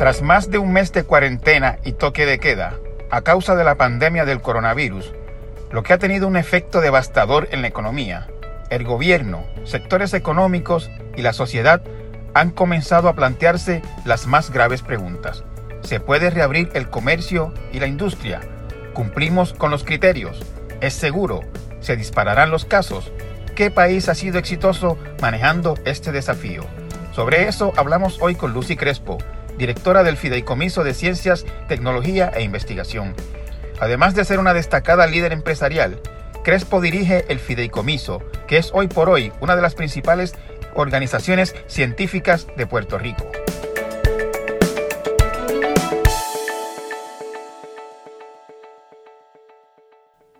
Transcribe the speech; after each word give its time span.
Tras 0.00 0.22
más 0.22 0.50
de 0.50 0.56
un 0.56 0.72
mes 0.72 0.94
de 0.94 1.04
cuarentena 1.04 1.78
y 1.84 1.92
toque 1.92 2.24
de 2.24 2.38
queda, 2.38 2.72
a 3.10 3.20
causa 3.20 3.54
de 3.54 3.64
la 3.64 3.74
pandemia 3.74 4.24
del 4.24 4.40
coronavirus, 4.40 5.12
lo 5.70 5.82
que 5.82 5.92
ha 5.92 5.98
tenido 5.98 6.26
un 6.26 6.38
efecto 6.38 6.80
devastador 6.80 7.48
en 7.50 7.60
la 7.60 7.68
economía, 7.68 8.26
el 8.70 8.84
gobierno, 8.84 9.44
sectores 9.64 10.14
económicos 10.14 10.90
y 11.18 11.20
la 11.20 11.34
sociedad 11.34 11.82
han 12.32 12.48
comenzado 12.48 13.10
a 13.10 13.14
plantearse 13.14 13.82
las 14.06 14.26
más 14.26 14.50
graves 14.50 14.80
preguntas. 14.80 15.44
¿Se 15.82 16.00
puede 16.00 16.30
reabrir 16.30 16.70
el 16.72 16.88
comercio 16.88 17.52
y 17.70 17.78
la 17.78 17.86
industria? 17.86 18.40
¿Cumplimos 18.94 19.52
con 19.52 19.70
los 19.70 19.84
criterios? 19.84 20.40
¿Es 20.80 20.94
seguro? 20.94 21.40
¿Se 21.80 21.94
dispararán 21.96 22.50
los 22.50 22.64
casos? 22.64 23.12
¿Qué 23.54 23.70
país 23.70 24.08
ha 24.08 24.14
sido 24.14 24.38
exitoso 24.38 24.96
manejando 25.20 25.74
este 25.84 26.10
desafío? 26.10 26.64
Sobre 27.12 27.48
eso 27.48 27.74
hablamos 27.76 28.16
hoy 28.22 28.34
con 28.34 28.54
Lucy 28.54 28.76
Crespo, 28.76 29.18
directora 29.60 30.02
del 30.02 30.16
Fideicomiso 30.16 30.84
de 30.84 30.94
Ciencias, 30.94 31.44
Tecnología 31.68 32.30
e 32.34 32.42
Investigación. 32.42 33.14
Además 33.78 34.14
de 34.14 34.24
ser 34.24 34.38
una 34.38 34.54
destacada 34.54 35.06
líder 35.06 35.32
empresarial, 35.32 36.00
Crespo 36.42 36.80
dirige 36.80 37.24
el 37.28 37.38
Fideicomiso, 37.38 38.22
que 38.48 38.56
es 38.56 38.72
hoy 38.72 38.88
por 38.88 39.10
hoy 39.10 39.32
una 39.42 39.56
de 39.56 39.62
las 39.62 39.74
principales 39.74 40.34
organizaciones 40.74 41.54
científicas 41.66 42.48
de 42.56 42.66
Puerto 42.66 42.98
Rico. 42.98 43.30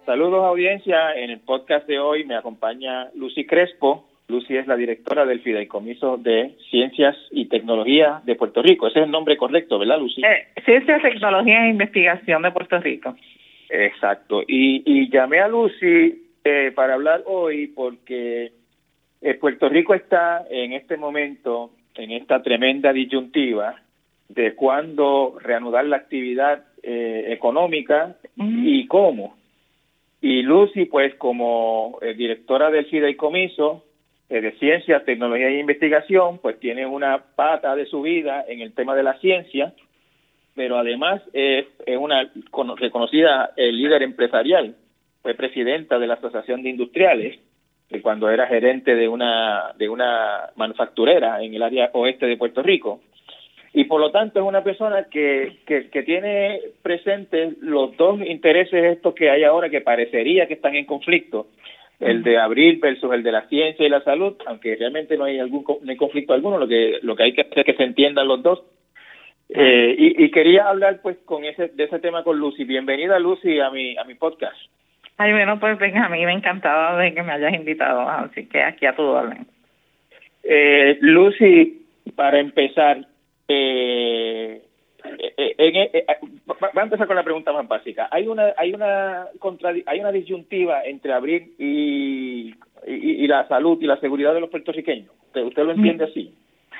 Saludos 0.07 0.45
audiencia, 0.47 1.15
en 1.15 1.29
el 1.29 1.41
podcast 1.41 1.87
de 1.87 1.99
hoy 1.99 2.25
me 2.25 2.37
acompaña 2.37 3.11
Lucy 3.15 3.47
Crespo. 3.47 4.10
Lucy 4.31 4.57
es 4.57 4.67
la 4.67 4.77
directora 4.77 5.27
del 5.27 5.41
Fideicomiso 5.41 6.17
de 6.17 6.57
Ciencias 6.71 7.17
y 7.31 7.47
Tecnología 7.47 8.23
de 8.25 8.37
Puerto 8.37 8.63
Rico. 8.63 8.87
Ese 8.87 9.01
es 9.01 9.05
el 9.07 9.11
nombre 9.11 9.37
correcto, 9.37 9.79
¿verdad, 9.79 9.99
Lucy? 9.99 10.23
Eh, 10.25 10.47
Ciencias, 10.65 11.03
Tecnología 11.03 11.67
e 11.67 11.71
Investigación 11.71 12.43
de 12.43 12.51
Puerto 12.51 12.79
Rico. 12.79 13.17
Exacto. 13.69 14.43
Y, 14.47 14.83
y 14.87 15.11
llamé 15.11 15.41
a 15.41 15.49
Lucy 15.49 16.23
eh, 16.45 16.73
para 16.75 16.95
hablar 16.95 17.23
hoy 17.27 17.69
porque 17.69 18.53
eh, 19.21 19.35
Puerto 19.35 19.69
Rico 19.69 19.95
está 19.95 20.47
en 20.51 20.73
este 20.73 20.97
momento 20.97 21.73
en 21.95 22.13
esta 22.13 22.43
tremenda 22.43 22.93
disyuntiva 22.93 23.77
de 24.29 24.55
cuándo 24.55 25.37
reanudar 25.41 25.85
la 25.85 25.97
actividad 25.97 26.65
eh, 26.83 27.27
económica 27.29 28.17
y 28.37 28.87
cómo. 28.87 29.37
Y 30.23 30.43
Lucy, 30.43 30.85
pues 30.85 31.15
como 31.17 31.99
eh, 32.01 32.15
directora 32.15 32.71
del 32.71 32.87
Fideicomiso 32.87 33.85
de 34.39 34.53
Ciencia, 34.53 35.05
Tecnología 35.05 35.49
e 35.49 35.59
Investigación, 35.59 36.39
pues 36.39 36.61
tiene 36.61 36.87
una 36.87 37.19
pata 37.35 37.75
de 37.75 37.87
su 37.87 38.03
vida 38.03 38.45
en 38.47 38.61
el 38.61 38.73
tema 38.73 38.95
de 38.95 39.03
la 39.03 39.19
ciencia, 39.19 39.75
pero 40.55 40.79
además 40.79 41.21
es, 41.33 41.67
una 41.99 42.31
reconocida 42.77 43.51
líder 43.57 44.03
empresarial. 44.03 44.77
Fue 45.23 45.35
presidenta 45.35 45.99
de 45.99 46.07
la 46.07 46.15
Asociación 46.15 46.63
de 46.63 46.71
Industriales 46.71 47.41
cuando 48.03 48.31
era 48.31 48.47
gerente 48.47 48.95
de 48.95 49.09
una 49.09 49.73
de 49.77 49.89
una 49.89 50.51
manufacturera 50.55 51.43
en 51.43 51.55
el 51.55 51.63
área 51.63 51.91
oeste 51.93 52.27
de 52.27 52.37
Puerto 52.37 52.63
Rico 52.63 53.01
y 53.73 53.85
por 53.85 54.01
lo 54.01 54.13
tanto 54.13 54.39
es 54.39 54.47
una 54.47 54.63
persona 54.63 55.07
que, 55.11 55.59
que, 55.67 55.91
que 55.91 56.03
tiene 56.05 56.61
presentes 56.83 57.59
los 57.59 57.97
dos 57.97 58.21
intereses 58.25 58.97
estos 58.97 59.13
que 59.15 59.29
hay 59.29 59.43
ahora 59.43 59.71
que 59.71 59.81
parecería 59.81 60.47
que 60.47 60.55
están 60.55 60.77
en 60.77 60.87
conflicto 60.87 61.49
el 62.01 62.23
de 62.23 62.39
abrir 62.39 62.81
versus 62.81 63.13
el 63.13 63.23
de 63.23 63.33
la 63.33 63.47
ciencia 63.49 63.87
y 63.87 63.91
la 63.91 64.03
salud 64.03 64.35
aunque 64.47 64.75
realmente 64.75 65.17
no 65.19 65.25
hay 65.25 65.39
algún 65.39 65.65
no 65.83 65.91
hay 65.91 65.97
conflicto 65.97 66.33
alguno 66.33 66.59
lo 66.59 66.67
que 66.67 66.99
lo 67.03 67.15
que 67.15 67.25
hay 67.25 67.35
que 67.35 67.43
hacer 67.43 67.61
es 67.61 67.67
que 67.67 67.75
se 67.75 67.85
entiendan 67.85 68.27
los 68.27 68.43
dos. 68.43 68.63
Eh, 69.53 69.97
y, 69.99 70.25
y, 70.25 70.31
quería 70.31 70.69
hablar 70.69 71.01
pues 71.03 71.17
con 71.25 71.45
ese 71.45 71.69
de 71.69 71.85
ese 71.85 71.99
tema 71.99 72.23
con 72.23 72.39
Lucy. 72.39 72.63
Bienvenida 72.63 73.19
Lucy 73.19 73.59
a 73.59 73.69
mi 73.71 73.97
a 73.97 74.05
mi 74.05 74.15
podcast. 74.15 74.57
Ay, 75.23 75.33
bueno, 75.33 75.61
pues 75.61 75.79
venga, 75.79 76.07
a 76.07 76.09
mí 76.09 76.25
me 76.25 76.33
encantaba 76.33 76.97
de 76.97 77.13
que 77.13 77.23
me 77.23 77.33
hayas 77.33 77.53
invitado, 77.53 78.09
así 78.09 78.47
que 78.47 78.63
aquí 78.63 78.87
a 78.87 78.95
tu 78.95 79.03
orden. 79.03 79.47
Eh, 80.43 80.97
Lucy, 81.03 81.87
para 82.17 82.41
empezar, 82.41 83.07
eh, 83.47 84.63
eh, 85.19 85.55
eh, 85.59 86.07
va 86.61 86.81
a 86.83 86.85
empezar 86.85 87.07
con 87.07 87.17
la 87.17 87.23
pregunta 87.23 87.53
más 87.53 87.67
básica. 87.67 88.09
Hay 88.11 88.27
una, 88.27 88.55
hay 88.57 88.73
una 88.73 89.27
hay 89.87 90.01
una 90.01 90.13
disyuntiva 90.13 90.85
entre 90.85 91.13
abrir 91.13 91.53
y, 91.59 92.55
y, 92.87 93.25
y, 93.25 93.27
la 93.27 93.47
salud 93.49 93.79
y 93.81 93.87
la 93.87 93.99
seguridad 94.01 94.35
de 94.35 94.41
los 94.41 94.51
puertorriqueños. 94.51 95.11
¿Usted, 95.27 95.43
usted 95.43 95.65
lo 95.65 95.73
entiende 95.73 96.05
así? 96.05 96.35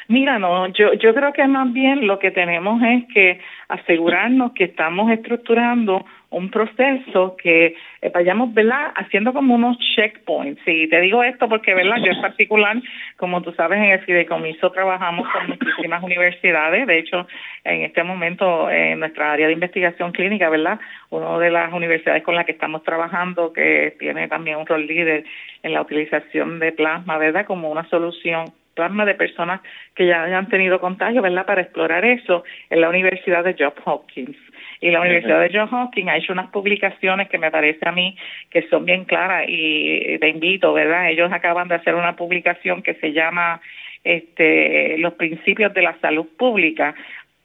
Mira, 0.09 0.39
no, 0.39 0.67
yo, 0.69 0.93
yo 0.95 1.15
creo 1.15 1.33
que 1.33 1.47
más 1.47 1.73
bien 1.73 2.07
lo 2.07 2.19
que 2.19 2.33
tenemos 2.33 2.83
es 2.83 3.05
que 3.15 3.41
asegurarnos 3.69 4.53
que 4.53 4.65
estamos 4.65 5.11
estructurando 5.13 6.05
un 6.31 6.51
proceso 6.51 7.37
que 7.37 7.75
eh, 8.03 8.11
vayamos, 8.15 8.55
¿verdad?, 8.55 8.93
haciendo 8.95 9.33
como 9.33 9.55
unos 9.55 9.77
checkpoints. 9.97 10.63
Y 10.67 10.89
te 10.89 11.01
digo 11.01 11.23
esto 11.23 11.49
porque, 11.49 11.75
¿verdad?, 11.75 11.97
yo 11.99 12.13
en 12.13 12.21
particular, 12.21 12.77
como 13.17 13.43
tú 13.43 13.53
sabes, 13.53 13.79
en 13.79 13.91
el 13.91 14.01
Fideicomiso 14.01 14.71
trabajamos 14.71 15.29
con 15.29 15.49
muchísimas 15.49 16.03
universidades. 16.03 16.87
De 16.87 16.99
hecho, 16.99 17.27
en 17.65 17.83
este 17.83 18.05
momento, 18.05 18.71
en 18.71 19.01
nuestra 19.01 19.33
área 19.33 19.49
de 19.49 19.53
investigación 19.53 20.13
clínica, 20.13 20.49
¿verdad?, 20.49 20.79
una 21.11 21.39
de 21.39 21.51
las 21.51 21.73
universidades 21.73 22.23
con 22.23 22.37
las 22.37 22.47
que 22.47 22.53
estamos 22.53 22.85
trabajando, 22.85 23.53
que 23.53 23.97
tiene 23.99 24.29
también 24.29 24.59
un 24.59 24.67
rol 24.67 24.87
líder 24.87 25.25
en 25.63 25.75
la 25.75 25.83
utilización 25.83 26.61
de 26.61 26.73
plasma, 26.73 27.19
¿verdad?, 27.19 27.45
como 27.45 27.71
una 27.71 27.89
solución 27.89 28.45
plasma 28.75 29.05
de 29.05 29.15
personas 29.15 29.61
que 29.97 30.07
ya 30.07 30.23
hayan 30.23 30.49
tenido 30.49 30.81
contagio, 30.81 31.23
¿verdad?, 31.23 31.45
para 31.45 31.63
explorar 31.63 32.05
eso 32.05 32.45
en 32.71 32.81
la 32.81 32.89
Universidad 32.89 33.43
de 33.43 33.57
Johns 33.59 33.75
Hopkins 33.85 34.37
y 34.81 34.91
la 34.91 35.01
Universidad 35.01 35.41
de 35.41 35.51
Johns 35.53 35.73
Hopkins 35.73 36.09
ha 36.09 36.17
hecho 36.17 36.33
unas 36.33 36.51
publicaciones 36.51 37.29
que 37.29 37.39
me 37.39 37.51
parece 37.51 37.87
a 37.87 37.93
mí 37.93 38.17
que 38.51 38.67
son 38.69 38.85
bien 38.85 39.05
claras 39.05 39.45
y 39.47 40.19
te 40.19 40.29
invito, 40.29 40.73
¿verdad? 40.73 41.11
Ellos 41.11 41.31
acaban 41.33 41.69
de 41.69 41.75
hacer 41.75 41.95
una 41.95 42.17
publicación 42.17 42.83
que 42.83 42.95
se 42.95 43.13
llama 43.13 43.61
este 44.03 44.97
los 44.97 45.13
principios 45.15 45.75
de 45.75 45.83
la 45.83 45.99
salud 46.01 46.27
pública 46.39 46.95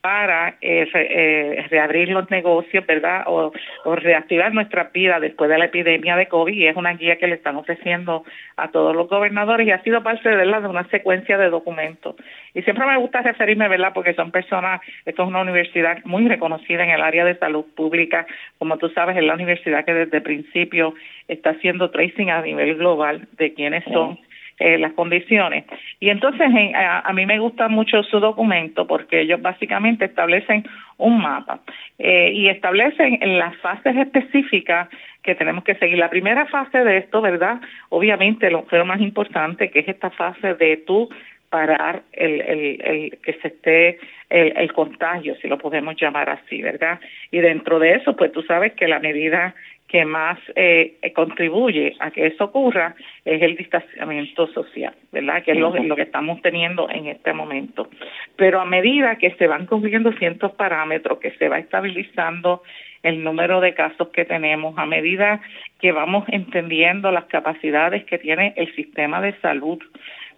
para 0.05 0.49
eh, 0.61 0.87
eh, 0.93 1.65
reabrir 1.71 2.09
los 2.09 2.29
negocios, 2.29 2.85
¿verdad? 2.85 3.23
O, 3.25 3.51
o 3.85 3.95
reactivar 3.95 4.53
nuestra 4.53 4.91
vida 4.93 5.19
después 5.19 5.49
de 5.49 5.57
la 5.57 5.65
epidemia 5.65 6.15
de 6.15 6.27
COVID 6.27 6.53
y 6.53 6.67
es 6.67 6.75
una 6.75 6.93
guía 6.93 7.15
que 7.17 7.25
le 7.25 7.33
están 7.33 7.55
ofreciendo 7.55 8.23
a 8.55 8.67
todos 8.67 8.95
los 8.95 9.09
gobernadores 9.09 9.65
y 9.65 9.71
ha 9.71 9.81
sido 9.81 10.03
parte 10.03 10.29
de 10.29 10.45
de 10.45 10.67
una 10.67 10.87
secuencia 10.89 11.39
de 11.39 11.49
documentos. 11.49 12.15
Y 12.53 12.61
siempre 12.61 12.85
me 12.85 12.97
gusta 12.97 13.23
referirme, 13.23 13.67
¿verdad? 13.67 13.93
Porque 13.95 14.13
son 14.13 14.29
personas, 14.29 14.79
esto 15.07 15.23
es 15.23 15.27
una 15.27 15.41
universidad 15.41 15.97
muy 16.05 16.27
reconocida 16.27 16.83
en 16.83 16.91
el 16.91 17.01
área 17.01 17.25
de 17.25 17.39
salud 17.39 17.65
pública, 17.75 18.27
como 18.59 18.77
tú 18.77 18.89
sabes, 18.89 19.17
es 19.17 19.23
la 19.23 19.33
universidad 19.33 19.85
que 19.85 19.93
desde 19.95 20.17
el 20.17 20.23
principio 20.23 20.93
está 21.27 21.49
haciendo 21.49 21.89
tracing 21.89 22.29
a 22.29 22.43
nivel 22.43 22.75
global 22.75 23.27
de 23.39 23.55
quiénes 23.55 23.83
son 23.85 24.19
eh, 24.59 24.77
las 24.77 24.93
condiciones. 24.93 25.65
Y 25.99 26.09
entonces 26.09 26.47
a, 26.75 26.99
a, 26.99 27.13
mí 27.13 27.25
me 27.25 27.39
gusta 27.39 27.67
mucho 27.67 28.03
su 28.03 28.19
documento 28.19 28.87
porque 28.87 29.21
ellos 29.21 29.41
básicamente 29.41 30.05
establecen 30.05 30.63
un 30.97 31.19
mapa 31.19 31.59
eh, 31.99 32.31
y 32.33 32.47
establecen 32.47 33.19
las 33.37 33.55
fases 33.57 33.95
específicas 33.97 34.87
que 35.23 35.35
tenemos 35.35 35.63
que 35.63 35.75
seguir. 35.75 35.97
La 35.97 36.09
primera 36.09 36.45
fase 36.45 36.83
de 36.83 36.97
esto, 36.97 37.21
¿verdad? 37.21 37.59
Obviamente 37.89 38.49
lo, 38.49 38.65
lo 38.71 38.85
más 38.85 39.01
importante 39.01 39.69
que 39.71 39.79
es 39.79 39.89
esta 39.89 40.09
fase 40.11 40.53
de 40.53 40.77
tú 40.77 41.09
parar 41.49 42.03
el, 42.13 42.41
el, 42.41 42.81
el 42.81 43.17
que 43.23 43.33
se 43.33 43.47
esté 43.49 43.99
el, 44.29 44.53
el, 44.57 44.73
contagio, 44.73 45.35
si 45.41 45.47
lo 45.47 45.57
podemos 45.57 45.95
llamar 45.95 46.29
así, 46.29 46.61
¿verdad? 46.61 46.99
Y 47.31 47.39
dentro 47.39 47.79
de 47.79 47.93
eso, 47.93 48.15
pues 48.15 48.31
tú 48.31 48.41
sabes 48.43 48.73
que 48.73 48.87
la 48.87 48.99
medida 48.99 49.53
que 49.87 50.03
más 50.03 50.39
eh, 50.55 50.97
contribuye 51.13 51.95
a 51.99 52.11
que 52.11 52.27
eso 52.27 52.45
ocurra 52.45 52.95
es 53.23 53.41
el 53.41 53.55
distanciamiento 53.55 54.47
social, 54.47 54.93
¿verdad? 55.11 55.43
Que 55.43 55.51
es 55.51 55.57
lo, 55.57 55.71
lo, 55.71 55.95
que 55.95 56.01
estamos 56.01 56.41
teniendo 56.41 56.89
en 56.89 57.07
este 57.07 57.33
momento. 57.33 57.89
Pero 58.35 58.59
a 58.59 58.65
medida 58.65 59.17
que 59.17 59.31
se 59.35 59.47
van 59.47 59.67
cumpliendo 59.67 60.11
ciertos 60.13 60.53
parámetros, 60.53 61.19
que 61.19 61.31
se 61.31 61.49
va 61.49 61.59
estabilizando 61.59 62.63
el 63.03 63.23
número 63.23 63.61
de 63.61 63.75
casos 63.75 64.09
que 64.09 64.25
tenemos, 64.25 64.75
a 64.79 64.87
medida 64.87 65.39
que 65.79 65.91
vamos 65.91 66.25
entendiendo 66.29 67.11
las 67.11 67.25
capacidades 67.25 68.03
que 68.05 68.17
tiene 68.17 68.53
el 68.57 68.73
sistema 68.75 69.21
de 69.21 69.39
salud, 69.41 69.77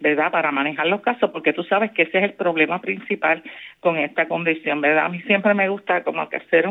¿verdad? 0.00 0.30
Para 0.30 0.52
manejar 0.52 0.86
los 0.86 1.00
casos, 1.00 1.30
porque 1.30 1.54
tú 1.54 1.64
sabes 1.64 1.90
que 1.92 2.02
ese 2.02 2.18
es 2.18 2.24
el 2.24 2.32
problema 2.34 2.80
principal 2.82 3.42
con 3.80 3.96
esta 3.96 4.28
condición, 4.28 4.82
¿verdad? 4.82 5.06
A 5.06 5.08
mí 5.08 5.20
siempre 5.22 5.54
me 5.54 5.68
gusta 5.70 6.04
como 6.04 6.28
que 6.28 6.36
hacer 6.36 6.68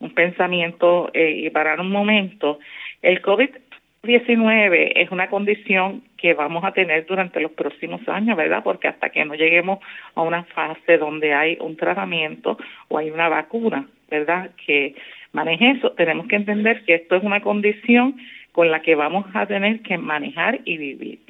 un, 0.00 0.10
pensamiento 0.14 1.10
eh, 1.14 1.42
y 1.44 1.50
parar 1.50 1.80
un 1.80 1.90
momento. 1.90 2.58
El 3.02 3.22
COVID-19 3.22 4.92
es 4.96 5.10
una 5.10 5.28
condición 5.28 6.02
que 6.16 6.34
vamos 6.34 6.64
a 6.64 6.72
tener 6.72 7.06
durante 7.06 7.40
los 7.40 7.52
próximos 7.52 8.00
años, 8.08 8.36
¿verdad? 8.36 8.62
Porque 8.62 8.88
hasta 8.88 9.10
que 9.10 9.24
no 9.24 9.34
lleguemos 9.34 9.78
a 10.14 10.22
una 10.22 10.44
fase 10.44 10.98
donde 10.98 11.32
hay 11.32 11.56
un 11.60 11.76
tratamiento 11.76 12.58
o 12.88 12.98
hay 12.98 13.10
una 13.10 13.28
vacuna, 13.28 13.86
¿verdad? 14.10 14.50
Que 14.66 14.94
maneje 15.32 15.70
eso, 15.70 15.92
tenemos 15.92 16.26
que 16.26 16.36
entender 16.36 16.84
que 16.84 16.94
esto 16.94 17.16
es 17.16 17.22
una 17.22 17.40
condición 17.40 18.16
con 18.52 18.70
la 18.70 18.82
que 18.82 18.94
vamos 18.94 19.26
a 19.34 19.46
tener 19.46 19.80
que 19.80 19.96
manejar 19.96 20.60
y 20.64 20.76
vivir. 20.76 21.20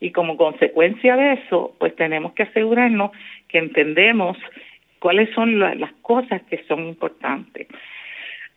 Y 0.00 0.12
como 0.12 0.36
consecuencia 0.36 1.14
de 1.14 1.34
eso, 1.34 1.74
pues 1.78 1.94
tenemos 1.94 2.32
que 2.32 2.44
asegurarnos 2.44 3.10
que 3.48 3.58
entendemos 3.58 4.38
cuáles 4.98 5.28
son 5.34 5.58
las 5.58 5.92
cosas 6.02 6.42
que 6.42 6.64
son 6.64 6.86
importantes. 6.86 7.68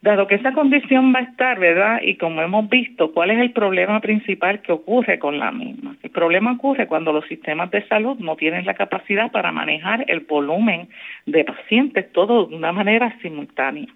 Dado 0.04 0.28
que 0.28 0.36
esa 0.36 0.52
condición 0.52 1.14
va 1.16 1.20
a 1.20 1.24
estar, 1.24 1.58
¿verdad? 1.58 2.02
Y 2.02 2.16
como 2.18 2.42
hemos 2.42 2.68
visto, 2.70 3.14
¿cuál 3.14 3.32
es 3.32 3.40
el 3.40 3.54
problema 3.54 4.02
principal 4.02 4.62
que 4.62 4.74
ocurre 4.74 5.18
con 5.18 5.40
la 5.40 5.50
misma? 5.50 5.96
El 6.04 6.10
problema 6.10 6.52
ocurre 6.52 6.88
cuando 6.88 7.14
los 7.14 7.26
sistemas 7.26 7.72
de 7.72 7.88
salud 7.88 8.18
no 8.20 8.36
tienen 8.36 8.66
la 8.66 8.74
capacidad 8.74 9.32
para 9.32 9.54
manejar 9.54 10.04
el 10.10 10.20
volumen 10.20 10.90
de 11.26 11.46
pacientes 11.46 12.12
todo 12.12 12.48
de 12.48 12.54
una 12.54 12.74
manera 12.74 13.18
simultánea. 13.22 13.88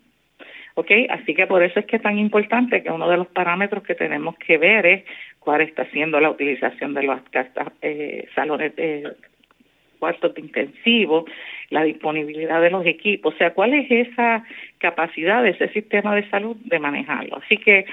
¿Ok? 0.75 0.91
Así 1.09 1.35
que 1.35 1.45
por 1.45 1.61
eso 1.61 1.81
es 1.81 1.85
que 1.85 1.97
es 1.97 2.01
tan 2.01 2.17
importante 2.17 2.81
que 2.81 2.89
uno 2.89 3.09
de 3.09 3.17
los 3.17 3.27
parámetros 3.27 3.83
que 3.83 3.95
tenemos 3.95 4.37
que 4.37 4.57
ver 4.57 4.85
es 4.85 5.03
cuál 5.39 5.59
está 5.59 5.83
siendo 5.91 6.21
la 6.21 6.29
utilización 6.29 6.93
de 6.93 7.03
los 7.03 7.19
eh, 7.81 8.29
salones 8.33 8.73
de 8.77 9.11
cuartos 9.99 10.33
de 10.35 10.41
intensivo, 10.41 11.25
la 11.69 11.83
disponibilidad 11.83 12.61
de 12.61 12.69
los 12.69 12.85
equipos, 12.85 13.33
o 13.33 13.37
sea, 13.37 13.53
cuál 13.53 13.73
es 13.73 13.89
esa 13.89 14.43
capacidad 14.77 15.43
de 15.43 15.49
ese 15.49 15.69
sistema 15.69 16.15
de 16.15 16.29
salud 16.29 16.55
de 16.65 16.79
manejarlo. 16.79 17.37
Así 17.37 17.57
que 17.57 17.85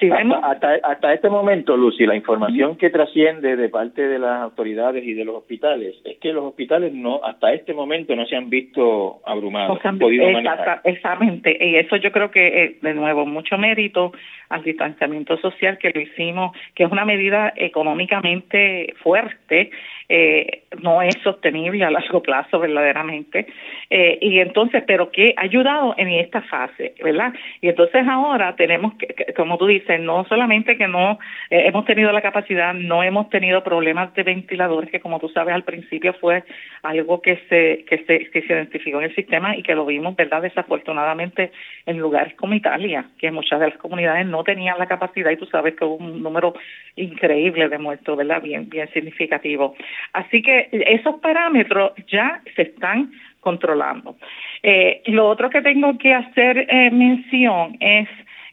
vemos... 0.00 0.38
Hasta, 0.42 0.74
hasta, 0.82 1.14
este 1.14 1.28
momento, 1.28 1.76
Lucy, 1.76 2.06
la 2.06 2.14
información 2.14 2.76
que 2.76 2.90
trasciende 2.90 3.56
de 3.56 3.68
parte 3.68 4.06
de 4.06 4.18
las 4.18 4.42
autoridades 4.42 5.04
y 5.04 5.14
de 5.14 5.24
los 5.24 5.36
hospitales 5.36 5.96
es 6.04 6.18
que 6.18 6.32
los 6.32 6.44
hospitales 6.44 6.92
no 6.92 7.20
hasta 7.24 7.52
este 7.52 7.72
momento 7.72 8.14
no 8.14 8.26
se 8.26 8.36
han 8.36 8.50
visto 8.50 9.20
abrumados, 9.24 9.78
han 9.84 9.98
podido 9.98 10.30
manejar. 10.30 10.80
Exactamente, 10.84 11.56
y 11.58 11.76
eso 11.76 11.96
yo 11.96 12.12
creo 12.12 12.30
que, 12.30 12.76
de 12.80 12.94
nuevo, 12.94 13.26
mucho 13.26 13.56
mérito 13.58 14.12
al 14.48 14.62
distanciamiento 14.62 15.36
social 15.38 15.78
que 15.78 15.90
lo 15.90 16.00
hicimos, 16.00 16.56
que 16.74 16.84
es 16.84 16.92
una 16.92 17.04
medida 17.04 17.52
económicamente 17.56 18.94
fuerte, 19.02 19.70
eh, 20.08 20.62
no 20.82 21.02
es 21.02 21.16
sostenible 21.24 21.84
a 21.84 21.90
largo 21.90 22.22
plazo 22.22 22.60
verdaderamente. 22.60 23.46
Eh, 23.90 24.18
y 24.20 24.38
entonces, 24.38 24.84
pero 24.86 25.10
que 25.10 25.34
ha 25.36 25.42
ayudado 25.42 25.94
en 25.96 26.08
esta 26.08 26.42
fase, 26.42 26.94
¿verdad? 27.02 27.32
Y 27.60 27.68
entonces 27.68 28.06
ahora 28.08 28.54
tenemos 28.56 28.94
que, 28.94 29.32
como 29.34 29.58
tú 29.58 29.66
dices, 29.66 29.85
no 29.98 30.24
solamente 30.24 30.76
que 30.76 30.88
no 30.88 31.18
eh, 31.50 31.64
hemos 31.66 31.84
tenido 31.84 32.12
la 32.12 32.22
capacidad, 32.22 32.74
no 32.74 33.02
hemos 33.02 33.28
tenido 33.30 33.62
problemas 33.62 34.12
de 34.14 34.22
ventiladores, 34.22 34.90
que 34.90 35.00
como 35.00 35.18
tú 35.18 35.28
sabes 35.28 35.54
al 35.54 35.64
principio 35.64 36.12
fue 36.14 36.44
algo 36.82 37.22
que 37.22 37.36
se, 37.48 37.84
que 37.84 38.04
se, 38.04 38.30
que 38.30 38.42
se 38.42 38.52
identificó 38.52 38.98
en 38.98 39.04
el 39.04 39.14
sistema 39.14 39.56
y 39.56 39.62
que 39.62 39.74
lo 39.74 39.86
vimos, 39.86 40.16
¿verdad? 40.16 40.42
Desafortunadamente 40.42 41.52
en 41.86 41.98
lugares 41.98 42.34
como 42.34 42.54
Italia, 42.54 43.06
que 43.18 43.30
muchas 43.30 43.60
de 43.60 43.68
las 43.68 43.78
comunidades 43.78 44.26
no 44.26 44.44
tenían 44.44 44.78
la 44.78 44.86
capacidad 44.86 45.30
y 45.30 45.36
tú 45.36 45.46
sabes 45.46 45.74
que 45.76 45.84
hubo 45.84 45.96
un 45.96 46.22
número 46.22 46.54
increíble 46.96 47.68
de 47.68 47.78
muertos, 47.78 48.16
¿verdad? 48.16 48.42
Bien, 48.42 48.68
bien 48.68 48.88
significativo. 48.92 49.74
Así 50.12 50.42
que 50.42 50.68
esos 50.70 51.16
parámetros 51.20 51.92
ya 52.08 52.40
se 52.54 52.62
están 52.62 53.12
controlando. 53.40 54.16
Eh, 54.62 55.02
lo 55.06 55.28
otro 55.28 55.50
que 55.50 55.62
tengo 55.62 55.96
que 55.98 56.12
hacer 56.12 56.66
eh, 56.68 56.90
mención 56.90 57.76
es 57.78 58.08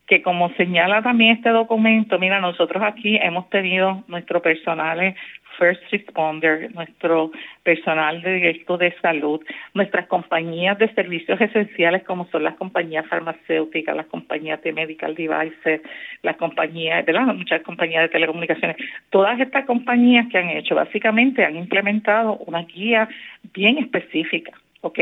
que 0.08 0.22
como 0.22 0.50
señala 0.56 1.02
también 1.02 1.38
este 1.38 1.50
documento, 1.50 2.20
mira, 2.20 2.40
nosotros 2.40 2.84
aquí 2.84 3.18
hemos 3.22 3.50
tenido 3.50 4.04
nuestro 4.08 4.42
personal 4.42 5.16
first 5.58 5.82
responder, 5.92 6.74
nuestro 6.74 7.32
personal 7.64 8.22
de 8.22 8.34
directo 8.34 8.78
de 8.78 8.94
salud, 9.02 9.42
nuestras 9.74 10.08
compañías 10.08 10.78
de 10.80 10.94
servicios 10.94 11.40
esenciales 11.40 12.04
como 12.04 12.28
son 12.32 12.44
las 12.44 12.56
compañías 12.56 13.06
farmacéuticas, 13.08 13.96
las 13.96 14.08
compañías 14.08 14.62
de 14.64 14.74
medical 14.74 15.16
devices, 15.16 15.82
las 16.22 16.38
compañías, 16.38 17.06
¿verdad? 17.06 17.34
Muchas 17.34 17.62
compañías 17.62 18.04
de 18.04 18.10
telecomunicaciones. 18.10 18.78
Todas 19.10 19.40
estas 19.40 19.66
compañías 19.66 20.28
que 20.30 20.38
han 20.38 20.50
hecho, 20.50 20.76
básicamente 20.76 21.46
han 21.46 21.56
implementado 21.56 22.38
una 22.38 22.64
guía 22.64 23.08
bien 23.54 23.78
específica 23.78 24.54
¿ok? 24.84 25.00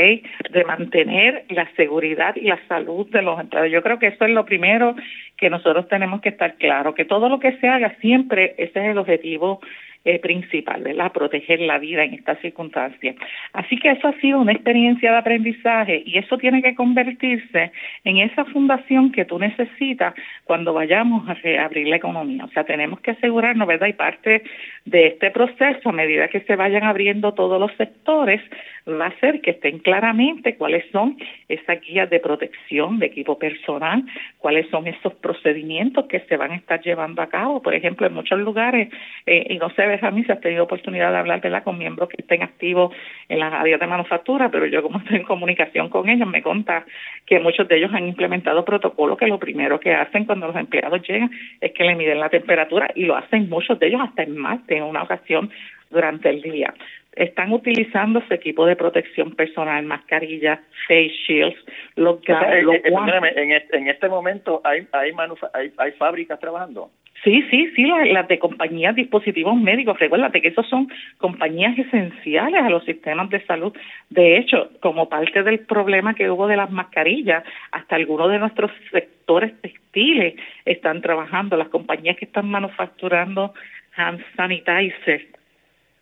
De 0.52 0.64
mantener 0.64 1.46
la 1.50 1.68
seguridad 1.76 2.36
y 2.36 2.42
la 2.42 2.60
salud 2.68 3.10
de 3.10 3.24
los 3.24 3.40
empleados. 3.40 3.72
Yo 3.72 3.82
creo 3.82 3.98
que 3.98 4.08
eso 4.08 4.26
es 4.26 4.32
lo 4.32 4.46
primero 4.46 4.96
que 5.38 5.50
nosotros 5.50 5.88
tenemos 5.88 6.22
que 6.22 6.30
estar 6.30 6.56
claro, 6.56 6.94
que 6.94 7.04
todo 7.04 7.28
lo 7.30 7.40
que 7.40 7.58
se 7.58 7.68
haga 7.68 7.96
siempre, 8.00 8.54
ese 8.58 8.80
es 8.80 8.92
el 8.92 8.98
objetivo 9.00 9.60
eh, 10.04 10.20
principal, 10.20 10.82
¿verdad? 10.82 11.12
Proteger 11.12 11.60
la 11.60 11.78
vida 11.78 12.04
en 12.04 12.16
estas 12.16 12.40
circunstancias. 12.40 13.16
Así 13.54 13.78
que 13.78 13.92
eso 13.92 14.08
ha 14.08 14.20
sido 14.20 14.40
una 14.40 14.52
experiencia 14.52 15.12
de 15.12 15.18
aprendizaje 15.18 16.02
y 16.06 16.18
eso 16.18 16.38
tiene 16.38 16.64
que 16.64 16.74
convertirse 16.74 17.72
en 18.04 18.18
esa 18.18 18.46
fundación 18.46 19.12
que 19.12 19.26
tú 19.26 19.38
necesitas 19.38 20.16
cuando 20.46 20.74
vayamos 20.74 21.30
a 21.30 21.36
reabrir 21.36 21.88
la 21.88 21.98
economía. 21.98 22.46
O 22.46 22.50
sea, 22.50 22.64
tenemos 22.64 23.00
que 23.02 23.12
asegurarnos, 23.12 23.68
¿verdad? 23.68 23.88
Y 23.88 23.94
parte 23.94 24.44
de 24.86 25.08
este 25.08 25.30
proceso, 25.30 25.90
a 25.90 25.94
medida 25.94 26.28
que 26.30 26.42
se 26.42 26.56
vayan 26.56 26.84
abriendo 26.84 27.34
todos 27.34 27.60
los 27.60 27.72
sectores, 27.78 28.42
va 28.88 29.08
a 29.08 29.20
ser 29.20 29.42
que 29.42 29.52
estén 29.52 29.80
claramente 29.80 30.56
cuáles 30.56 30.84
son 30.92 31.18
esas 31.48 31.80
guías 31.82 32.10
de 32.10 32.20
protección 32.20 33.00
de 33.00 33.06
equipo 33.08 33.38
personal, 33.38 34.04
cuáles 34.40 34.70
son 34.70 34.88
esos 34.88 35.14
procedimientos 35.16 36.06
que 36.08 36.22
se 36.22 36.38
van 36.38 36.52
a 36.52 36.56
estar 36.56 36.82
llevando 36.82 37.22
a 37.22 37.28
cabo. 37.28 37.62
Por 37.62 37.76
ejemplo, 37.76 38.08
en 38.08 38.14
muchos 38.14 38.40
lugares, 38.40 38.90
eh, 39.26 39.46
y 39.50 39.58
no 39.58 39.70
sé, 39.98 40.06
a 40.06 40.12
mí 40.12 40.24
se 40.24 40.34
ha 40.34 40.40
tenido 40.40 40.64
oportunidad 40.64 41.12
de 41.12 41.18
hablar 41.18 41.42
¿verdad? 41.42 41.64
con 41.64 41.78
miembros 41.78 42.10
que 42.10 42.22
estén 42.22 42.44
activos 42.44 42.94
en 43.30 43.40
las 43.40 43.54
áreas 43.54 43.80
de 43.80 43.88
manufactura, 43.88 44.50
pero 44.50 44.66
yo 44.66 44.82
como 44.82 44.98
estoy 45.04 45.18
en 45.18 45.24
comunicación 45.24 45.90
con 45.90 46.10
ellos, 46.10 46.28
me 46.28 46.42
conta 46.42 46.86
que 47.26 47.40
muchos 47.40 47.68
de 47.68 47.78
ellos 47.78 47.92
han 47.94 48.08
implementado 48.08 48.66
protocolos 48.66 49.18
que 49.18 49.28
lo 49.28 49.40
primero 49.40 49.80
que 49.80 49.94
hacen 49.94 50.26
cuando 50.26 50.48
los 50.48 50.56
empleados 50.56 51.02
llegan 51.08 51.32
es 51.60 51.72
que 51.72 51.84
le 51.84 51.96
miden 51.96 52.20
la 52.20 52.30
temperatura 52.30 52.92
y 52.96 53.06
lo 53.06 53.16
hacen 53.16 53.50
muchos 53.50 53.80
de 53.80 53.88
ellos 53.88 54.02
hasta 54.02 54.24
en 54.24 54.38
más 54.38 54.66
de 54.68 54.82
una 54.82 55.04
ocasión 55.04 55.50
durante 55.90 56.30
el 56.30 56.42
día 56.42 56.74
están 57.14 57.52
utilizando 57.52 58.22
su 58.28 58.34
equipo 58.34 58.66
de 58.66 58.76
protección 58.76 59.32
personal, 59.36 59.84
mascarillas, 59.84 60.60
face 60.88 61.12
shields, 61.28 61.58
los, 61.96 62.16
o 62.16 62.22
eh, 62.22 62.64
eh, 62.86 63.66
en, 63.72 63.88
este 63.88 64.08
momento 64.08 64.62
hay 64.64 64.88
hay, 64.94 65.12
hay, 65.54 65.74
hay 65.78 65.92
fábricas 65.94 66.40
trabajando. 66.40 66.90
Sí, 67.24 67.44
sí, 67.52 67.72
sí, 67.76 67.86
las, 67.86 68.28
de 68.28 68.40
compañías, 68.40 68.96
dispositivos 68.96 69.56
médicos. 69.56 70.00
Recuérdate 70.00 70.42
que 70.42 70.48
esos 70.48 70.68
son 70.68 70.88
compañías 71.18 71.78
esenciales 71.78 72.64
a 72.64 72.70
los 72.70 72.84
sistemas 72.84 73.30
de 73.30 73.46
salud. 73.46 73.74
De 74.10 74.38
hecho, 74.38 74.72
como 74.80 75.08
parte 75.08 75.44
del 75.44 75.60
problema 75.60 76.16
que 76.16 76.32
hubo 76.32 76.48
de 76.48 76.58
las 76.58 76.72
mascarillas, 76.72 77.44
hasta 77.72 77.96
algunos 77.96 78.32
de 78.32 78.40
nuestros 78.40 78.72
sectores 78.92 79.54
textiles 79.62 80.34
están 80.66 81.02
trabajando. 81.02 81.58
Las 81.58 81.70
compañías 81.70 82.18
que 82.18 82.26
están 82.26 82.50
manufacturando 82.50 83.54
hand 83.96 84.24
sanitizers 84.36 85.24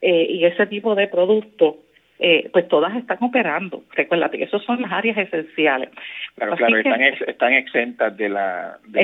eh, 0.01 0.27
y 0.29 0.45
ese 0.45 0.67
tipo 0.67 0.95
de 0.95 1.07
productos 1.07 1.75
eh, 2.21 2.49
pues 2.51 2.67
todas 2.67 2.93
están 2.97 3.17
operando. 3.21 3.83
Recuérdate 3.95 4.37
que 4.37 4.43
esas 4.43 4.61
son 4.63 4.81
las 4.81 4.91
áreas 4.91 5.17
esenciales. 5.17 5.89
Claro, 6.35 6.55
claro, 6.57 6.77
están, 6.77 7.53
exentas 7.53 8.15
de 8.17 8.27
la... 8.27 8.77
De 8.87 9.01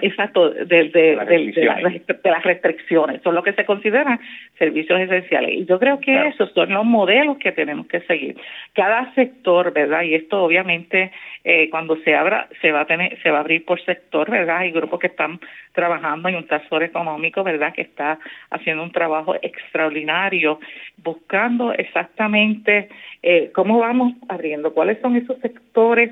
exacto, 0.00 0.48
de, 0.50 0.64
de, 0.64 1.16
las 2.24 2.42
restricciones. 2.42 3.20
Son 3.22 3.34
lo 3.34 3.42
que 3.42 3.52
se 3.52 3.66
consideran 3.66 4.18
servicios 4.58 4.98
esenciales. 4.98 5.50
Y 5.54 5.66
yo 5.66 5.78
creo 5.78 6.00
que 6.00 6.28
esos 6.28 6.52
son 6.52 6.72
los 6.72 6.86
modelos 6.86 7.36
que 7.36 7.52
tenemos 7.52 7.86
que 7.86 8.00
seguir. 8.00 8.36
Cada 8.72 9.12
sector, 9.14 9.72
¿verdad? 9.72 10.02
Y 10.02 10.14
esto 10.14 10.42
obviamente 10.42 11.12
eh, 11.44 11.68
cuando 11.68 11.96
se 11.96 12.14
abra, 12.14 12.48
se 12.62 12.72
va 12.72 12.80
a 12.80 12.86
tener, 12.86 13.20
se 13.22 13.30
va 13.30 13.38
a 13.38 13.40
abrir 13.40 13.64
por 13.66 13.78
sector, 13.84 14.30
¿verdad? 14.30 14.58
Hay 14.58 14.72
grupos 14.72 15.00
que 15.00 15.08
están 15.08 15.38
trabajando 15.74 16.30
en 16.30 16.36
un 16.36 16.46
tasor 16.46 16.82
económico, 16.82 17.44
¿verdad? 17.44 17.74
Que 17.74 17.82
está 17.82 18.18
haciendo 18.48 18.82
un 18.82 18.92
trabajo 18.92 19.34
extraordinario, 19.42 20.60
buscando 20.96 21.74
exactamente 21.74 22.53
eh, 23.22 23.50
cómo 23.54 23.78
vamos 23.78 24.14
abriendo, 24.28 24.74
cuáles 24.74 25.00
son 25.00 25.16
esos 25.16 25.38
sectores 25.40 26.10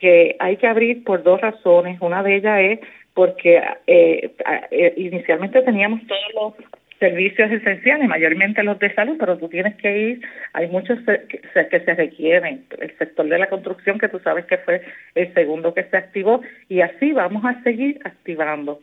que 0.00 0.36
hay 0.38 0.56
que 0.56 0.66
abrir 0.66 1.04
por 1.04 1.22
dos 1.22 1.40
razones. 1.40 2.00
Una 2.00 2.22
de 2.22 2.36
ellas 2.36 2.58
es 2.60 2.80
porque 3.14 3.62
eh, 3.86 4.30
eh 4.70 4.94
inicialmente 4.96 5.62
teníamos 5.62 6.00
todos 6.06 6.34
los 6.34 6.72
servicios 7.02 7.50
esenciales, 7.50 8.08
mayormente 8.08 8.62
los 8.62 8.78
de 8.78 8.94
salud, 8.94 9.16
pero 9.18 9.36
tú 9.36 9.48
tienes 9.48 9.74
que 9.74 9.98
ir, 9.98 10.20
hay 10.52 10.68
muchos 10.68 11.00
que 11.00 11.80
se 11.80 11.94
requieren, 11.94 12.64
el 12.78 12.96
sector 12.96 13.26
de 13.26 13.38
la 13.38 13.48
construcción 13.48 13.98
que 13.98 14.08
tú 14.08 14.20
sabes 14.20 14.44
que 14.44 14.58
fue 14.58 14.82
el 15.16 15.34
segundo 15.34 15.74
que 15.74 15.82
se 15.82 15.96
activó 15.96 16.42
y 16.68 16.80
así 16.80 17.10
vamos 17.10 17.44
a 17.44 17.60
seguir 17.64 17.98
activando, 18.04 18.80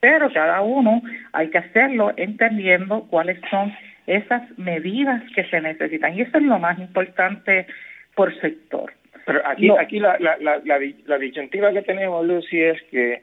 pero 0.00 0.32
cada 0.32 0.62
uno 0.62 1.02
hay 1.34 1.50
que 1.50 1.58
hacerlo 1.58 2.14
entendiendo 2.16 3.06
cuáles 3.10 3.38
son 3.50 3.70
esas 4.06 4.42
medidas 4.58 5.22
que 5.34 5.44
se 5.44 5.60
necesitan 5.60 6.16
y 6.16 6.22
eso 6.22 6.38
es 6.38 6.44
lo 6.44 6.58
más 6.58 6.78
importante 6.78 7.66
por 8.14 8.34
sector. 8.40 8.92
Pero 9.24 9.40
aquí, 9.46 9.70
aquí 9.70 9.98
la, 10.00 10.18
la, 10.18 10.36
la, 10.38 10.58
la 11.06 11.18
disyuntiva 11.18 11.72
que 11.72 11.82
tenemos, 11.82 12.26
Lucy, 12.26 12.60
es 12.60 12.82
que 12.90 13.22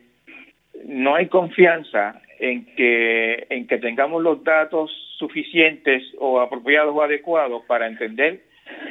no 0.86 1.16
hay 1.16 1.28
confianza 1.28 2.22
en 2.40 2.66
que, 2.76 3.48
en 3.50 3.68
que 3.68 3.78
tengamos 3.80 4.24
los 4.24 4.44
datos 4.44 4.92
suficientes 5.18 6.04
o 6.18 6.40
apropiados 6.40 6.96
o 6.96 7.02
adecuados 7.02 7.64
para 7.66 7.88
entender 7.88 8.42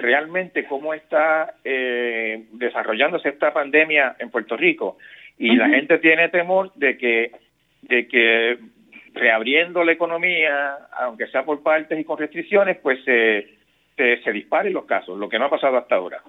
realmente 0.01 0.65
cómo 0.65 0.93
está 0.93 1.55
eh, 1.65 2.45
desarrollándose 2.53 3.31
esta 3.31 3.53
pandemia 3.53 4.17
en 4.19 4.31
Puerto 4.31 4.57
Rico. 4.57 4.99
Y 5.39 5.55
la 5.55 5.69
gente 5.69 5.99
tiene 5.99 6.29
temor 6.29 6.73
de 6.75 6.99
que, 6.99 7.31
de 7.83 8.09
que 8.09 8.59
reabriendo 9.19 9.85
la 9.85 9.93
economía, 9.93 10.79
aunque 11.01 11.27
sea 11.27 11.45
por 11.45 11.63
partes 11.63 11.99
y 11.99 12.05
con 12.05 12.19
restricciones, 12.19 12.79
pues 12.79 13.03
se 13.05 13.59
se, 13.99 14.23
se 14.23 14.33
disparen 14.33 14.73
los 14.73 14.87
casos, 14.87 15.19
lo 15.19 15.29
que 15.29 15.39
no 15.39 15.47
ha 15.47 15.51
pasado 15.51 15.77
hasta 15.77 15.97
ahora. 15.97 16.23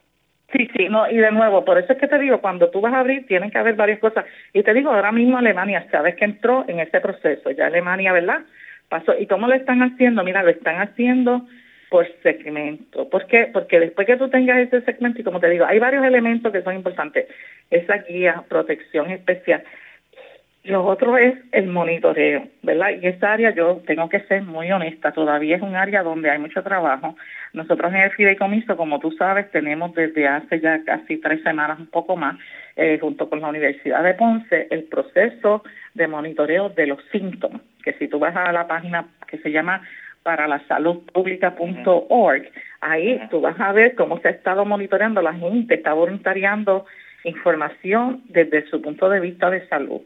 Sí, 0.52 0.68
sí, 0.76 0.90
no, 0.90 1.10
y 1.10 1.16
de 1.18 1.32
nuevo, 1.32 1.64
por 1.64 1.78
eso 1.78 1.94
es 1.94 2.00
que 2.00 2.08
te 2.08 2.18
digo, 2.18 2.42
cuando 2.42 2.72
tú 2.72 2.82
vas 2.82 2.92
a 2.94 3.00
abrir, 3.00 3.28
tienen 3.28 3.52
que 3.52 3.60
haber 3.60 3.76
varias 3.76 4.00
cosas. 4.00 4.26
Y 4.52 4.64
te 4.64 4.74
digo, 4.74 4.90
ahora 4.90 5.12
mismo 5.12 5.38
Alemania, 5.38 5.86
sabes 5.92 6.16
que 6.16 6.26
entró 6.26 6.66
en 6.68 6.80
ese 6.80 7.00
proceso, 7.00 7.52
ya 7.52 7.68
Alemania, 7.68 8.12
¿verdad? 8.12 8.42
Pasó, 8.90 9.16
¿y 9.18 9.28
cómo 9.28 9.48
lo 9.48 9.54
están 9.54 9.84
haciendo? 9.84 10.24
Mira, 10.24 10.42
lo 10.42 10.50
están 10.50 10.82
haciendo 10.82 11.46
por 11.92 12.08
segmento. 12.24 13.08
¿Por 13.10 13.28
qué? 13.28 13.48
Porque 13.54 13.80
después 13.80 14.08
que 14.08 14.18
tú 14.18 14.28
tengas 14.30 14.58
ese 14.58 14.82
segmento, 14.82 15.22
y 15.22 15.24
como 15.24 15.40
te 15.40 15.50
digo, 15.50 15.66
hay 15.66 15.78
varios 15.78 16.04
elementos 16.04 16.52
que 16.52 16.64
son 16.64 16.76
importantes. 16.76 17.28
Esa 17.70 17.98
guía, 17.98 18.44
protección 18.50 19.12
especial. 19.12 19.64
Lo 20.64 20.86
otro 20.86 21.18
es 21.18 21.36
el 21.54 21.68
monitoreo, 21.68 22.48
¿verdad? 22.64 22.90
Y 23.02 23.08
esa 23.08 23.32
área 23.32 23.52
yo 23.56 23.82
tengo 23.88 24.10
que 24.10 24.20
ser 24.22 24.44
muy 24.44 24.70
honesta, 24.72 25.14
todavía 25.14 25.56
es 25.56 25.62
un 25.62 25.76
área 25.76 26.04
donde 26.04 26.30
hay 26.30 26.38
mucho 26.38 26.62
trabajo. 26.62 27.16
Nosotros 27.54 27.94
en 27.94 28.02
el 28.02 28.12
fideicomiso, 28.12 28.76
como 28.76 29.00
tú 29.00 29.12
sabes, 29.12 29.50
tenemos 29.52 29.94
desde 29.96 30.28
hace 30.28 30.60
ya 30.60 30.84
casi 30.84 31.18
tres 31.18 31.42
semanas, 31.44 31.80
un 31.80 31.88
poco 31.88 32.18
más, 32.18 32.38
eh, 32.76 32.98
junto 33.00 33.30
con 33.30 33.40
la 33.40 33.48
Universidad 33.48 34.04
de 34.04 34.16
Ponce, 34.16 34.68
el 34.70 34.84
proceso 34.84 35.64
de 35.94 36.08
monitoreo 36.08 36.70
de 36.70 36.88
los 36.88 37.00
síntomas, 37.12 37.62
que 37.82 37.94
si 37.94 38.10
tú 38.10 38.20
vas 38.20 38.36
a 38.36 38.52
la 38.52 38.68
página 38.68 39.08
que 39.28 39.38
se 39.38 39.52
llama 39.52 39.82
para 40.24 40.46
la 40.46 40.60
salud 40.68 41.04
pública.org, 41.14 42.52
ahí 42.82 43.22
tú 43.32 43.40
vas 43.40 43.58
a 43.62 43.72
ver 43.72 43.96
cómo 43.96 44.20
se 44.20 44.28
ha 44.28 44.32
estado 44.32 44.66
monitoreando 44.66 45.22
la 45.22 45.34
gente, 45.34 45.76
está 45.76 45.94
voluntariando 45.94 46.86
información 47.24 48.24
desde 48.26 48.66
su 48.70 48.82
punto 48.82 49.10
de 49.10 49.22
vista 49.22 49.50
de 49.50 49.66
salud. 49.68 50.02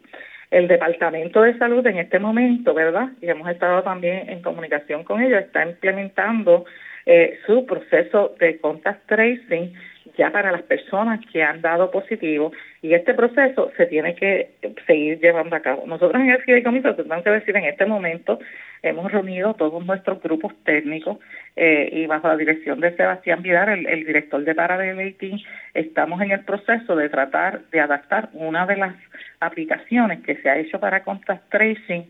El 0.53 0.67
Departamento 0.67 1.41
de 1.41 1.57
Salud 1.57 1.85
en 1.87 1.97
este 1.97 2.19
momento, 2.19 2.75
¿verdad? 2.75 3.09
Y 3.21 3.27
hemos 3.27 3.49
estado 3.49 3.81
también 3.81 4.29
en 4.29 4.43
comunicación 4.43 5.03
con 5.03 5.19
ellos, 5.19 5.41
está 5.41 5.65
implementando 5.67 6.65
eh, 7.07 7.39
su 7.47 7.65
proceso 7.65 8.35
de 8.39 8.59
contact 8.59 9.07
tracing 9.07 9.73
ya 10.17 10.31
para 10.31 10.51
las 10.51 10.63
personas 10.63 11.19
que 11.31 11.43
han 11.43 11.61
dado 11.61 11.91
positivo 11.91 12.51
y 12.81 12.93
este 12.93 13.13
proceso 13.13 13.71
se 13.77 13.85
tiene 13.87 14.15
que 14.15 14.51
seguir 14.85 15.19
llevando 15.19 15.55
a 15.55 15.61
cabo. 15.61 15.83
Nosotros 15.87 16.21
en 16.21 16.29
el 16.29 16.41
fideicomiso, 16.41 16.95
tenemos 16.95 17.23
que 17.23 17.29
decir, 17.29 17.55
en 17.55 17.65
este 17.65 17.85
momento 17.85 18.39
hemos 18.81 19.11
reunido 19.11 19.53
todos 19.53 19.85
nuestros 19.85 20.21
grupos 20.21 20.53
técnicos 20.63 21.17
eh, 21.55 21.89
y 21.91 22.05
bajo 22.05 22.27
la 22.27 22.37
dirección 22.37 22.79
de 22.79 22.95
Sebastián 22.95 23.41
Vidal, 23.41 23.85
el, 23.85 24.05
director 24.05 24.43
de 24.43 24.55
Paradelating, 24.55 25.41
estamos 25.73 26.21
en 26.21 26.31
el 26.31 26.41
proceso 26.41 26.95
de 26.95 27.09
tratar 27.09 27.61
de 27.71 27.79
adaptar 27.79 28.29
una 28.33 28.65
de 28.65 28.77
las 28.77 28.95
aplicaciones 29.39 30.21
que 30.21 30.35
se 30.35 30.49
ha 30.49 30.57
hecho 30.57 30.79
para 30.79 31.03
contact 31.03 31.49
tracing 31.49 32.09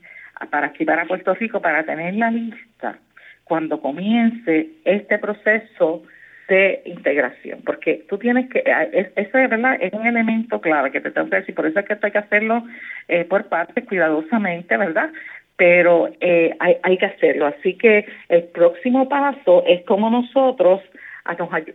para 0.50 0.68
aquí 0.68 0.84
para 0.84 1.06
Puerto 1.06 1.34
Rico 1.36 1.62
para 1.62 1.84
tener 1.84 2.16
la 2.16 2.32
lista 2.32 2.98
cuando 3.44 3.80
comience 3.82 4.70
este 4.86 5.20
proceso 5.20 6.04
de 6.48 6.82
integración, 6.86 7.62
porque 7.66 8.04
tú 8.10 8.18
tienes 8.18 8.50
que, 8.50 8.60
es, 8.60 9.08
eso 9.16 9.38
es 9.38 9.50
verdad, 9.50 9.78
es 9.80 9.94
un 9.94 10.06
elemento 10.06 10.60
clave 10.62 10.92
que 10.92 11.02
te 11.02 11.12
tengo 11.12 11.30
que 11.30 11.38
decir, 11.38 11.56
por 11.56 11.66
eso 11.66 11.80
es 11.80 11.86
que 11.86 11.94
esto 11.94 12.06
hay 12.06 12.12
que 12.12 12.18
hacerlo 12.18 12.64
eh, 13.08 13.26
por 13.26 13.46
parte 13.46 13.84
cuidadosamente, 13.84 14.76
¿verdad? 14.78 15.10
Pero 15.56 16.10
eh, 16.20 16.56
hay, 16.60 16.78
hay 16.84 16.98
que 16.98 17.06
hacerlo, 17.06 17.48
así 17.48 17.78
que 17.78 18.06
el 18.30 18.44
próximo 18.44 19.08
paso 19.08 19.64
es 19.68 19.84
como 19.86 20.10
nosotros 20.10 20.82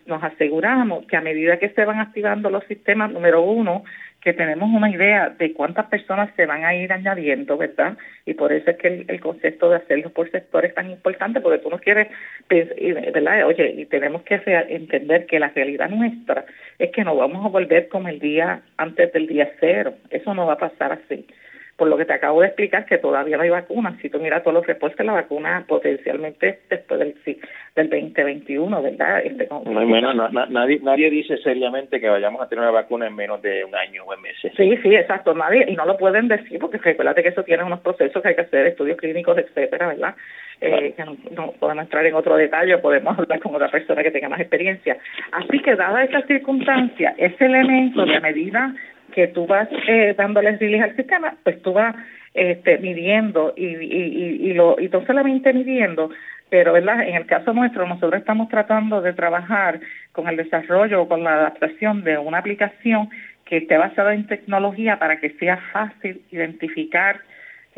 nos, 0.07 0.23
aseguramos 0.23 1.07
que 1.07 1.17
a 1.17 1.21
medida 1.21 1.59
que 1.59 1.71
se 1.71 1.85
van 1.85 2.01
activando 2.01 2.51
los 2.51 2.65
sistemas, 2.65 3.11
número 3.11 3.43
uno, 3.43 3.85
que 4.21 4.33
tenemos 4.33 4.69
una 4.71 4.91
idea 4.91 5.31
de 5.31 5.53
cuántas 5.53 5.87
personas 5.87 6.31
se 6.37 6.45
van 6.45 6.65
a 6.65 6.75
ir 6.75 6.93
añadiendo, 6.93 7.57
¿verdad? 7.57 7.97
Y 8.27 8.35
por 8.35 8.53
eso 8.53 8.71
es 8.71 8.77
que 8.77 9.05
el, 9.07 9.21
concepto 9.21 9.71
de 9.71 9.77
hacerlo 9.77 10.11
por 10.11 10.31
sector 10.31 10.65
es 10.65 10.75
tan 10.75 10.91
importante, 10.91 11.41
porque 11.41 11.63
tú 11.63 11.71
no 11.71 11.79
quieres, 11.79 12.09
¿verdad? 12.49 13.47
Oye, 13.47 13.75
y 13.77 13.87
tenemos 13.87 14.23
que 14.23 14.41
entender 14.69 15.27
que 15.27 15.39
la 15.39 15.49
realidad 15.49 15.89
nuestra 15.89 16.45
es 16.79 16.91
que 16.91 17.05
no 17.05 17.17
vamos 17.17 17.45
a 17.47 17.49
volver 17.49 17.89
como 17.89 18.09
el 18.09 18.19
día 18.19 18.63
antes 18.77 19.13
del 19.13 19.29
día 19.29 19.51
cero. 19.61 19.95
Eso 20.11 20.35
no 20.35 20.47
va 20.47 20.55
a 20.55 20.59
pasar 20.59 20.93
así 20.93 21.27
por 21.79 21.87
lo 21.87 21.97
que 21.97 22.05
te 22.05 22.13
acabo 22.13 22.41
de 22.41 22.49
explicar, 22.49 22.85
que 22.87 22.99
todavía 22.99 23.37
no 23.37 23.45
hay 23.45 23.51
vacunas. 23.51 23.97
Si 24.03 24.11
tú 24.11 24.19
miras 24.19 24.43
todos 24.43 24.55
los 24.55 24.67
reportes, 24.67 25.07
la 25.07 25.13
vacuna 25.13 25.65
potencialmente 25.67 26.59
después 26.69 26.99
del, 26.99 27.15
del 27.77 27.89
2021, 27.89 28.83
¿verdad? 28.83 29.21
Este, 29.25 29.47
no, 29.49 29.63
nadie, 30.49 30.81
nadie 30.83 31.09
dice 31.09 31.37
seriamente 31.39 32.01
que 32.01 32.09
vayamos 32.09 32.43
a 32.43 32.49
tener 32.49 32.65
una 32.65 32.73
vacuna 32.73 33.07
en 33.07 33.15
menos 33.15 33.41
de 33.43 33.65
un 33.65 33.77
año 33.77 34.03
o 34.05 34.13
en 34.13 34.23
meses. 34.23 34.53
Sí, 34.57 34.77
sí, 34.83 34.93
exacto. 34.93 35.33
Nadie, 35.35 35.67
y 35.69 35.77
no 35.77 35.87
lo 35.87 35.97
pueden 35.97 36.27
decir 36.27 36.59
porque 36.59 36.79
recuérdate 36.79 37.23
que 37.23 37.29
eso 37.29 37.45
tiene 37.45 37.63
unos 37.63 37.79
procesos 37.79 38.21
que 38.21 38.31
hay 38.31 38.35
que 38.35 38.41
hacer, 38.41 38.67
estudios 38.67 38.99
clínicos, 38.99 39.39
etcétera, 39.39 39.87
¿verdad? 39.87 40.17
Eh, 40.61 40.95
que 40.97 41.05
no, 41.05 41.53
podemos 41.61 41.85
entrar 41.85 42.05
en 42.05 42.15
otro 42.15 42.37
detalle, 42.37 42.77
podemos 42.79 43.17
hablar 43.17 43.39
con 43.39 43.55
otra 43.55 43.69
persona 43.69 44.03
que 44.03 44.11
tenga 44.11 44.29
más 44.29 44.41
experiencia. 44.41 44.97
Así 45.31 45.61
que, 45.61 45.77
dada 45.77 46.03
esa 46.03 46.23
circunstancia, 46.23 47.15
ese 47.17 47.47
elemento 47.47 48.05
de 48.05 48.19
medida 48.19 48.75
que 49.19 49.27
tú 49.27 49.49
vas 49.49 49.69
eh, 49.89 50.15
dándoles 50.17 50.61
release 50.61 50.85
al 50.85 50.95
sistema, 50.95 51.35
pues 51.43 51.61
tú 51.61 51.73
vas 51.73 51.97
este, 52.35 52.79
midiendo 52.79 53.53
y, 53.57 53.67
y, 53.67 54.49
y, 54.49 54.55
lo, 54.55 54.79
y 54.79 54.89
no 54.89 55.05
solamente 55.07 55.53
midiendo, 55.53 56.11
pero 56.49 56.73
verdad 56.73 57.03
en 57.03 57.17
el 57.17 57.27
caso 57.27 57.53
nuestro 57.53 57.85
nosotros 57.85 58.21
estamos 58.21 58.49
tratando 58.49 59.01
de 59.01 59.13
trabajar 59.15 59.81
con 60.13 60.29
el 60.29 60.37
desarrollo 60.37 61.03
o 61.03 61.09
con 61.09 61.25
la 61.25 61.35
adaptación 61.35 62.05
de 62.05 62.17
una 62.17 62.39
aplicación 62.39 63.11
que 63.45 63.57
esté 63.57 63.77
basada 63.77 64.15
en 64.15 64.29
tecnología 64.29 65.01
para 65.01 65.19
que 65.19 65.31
sea 65.31 65.57
fácil 65.73 66.23
identificar 66.31 67.19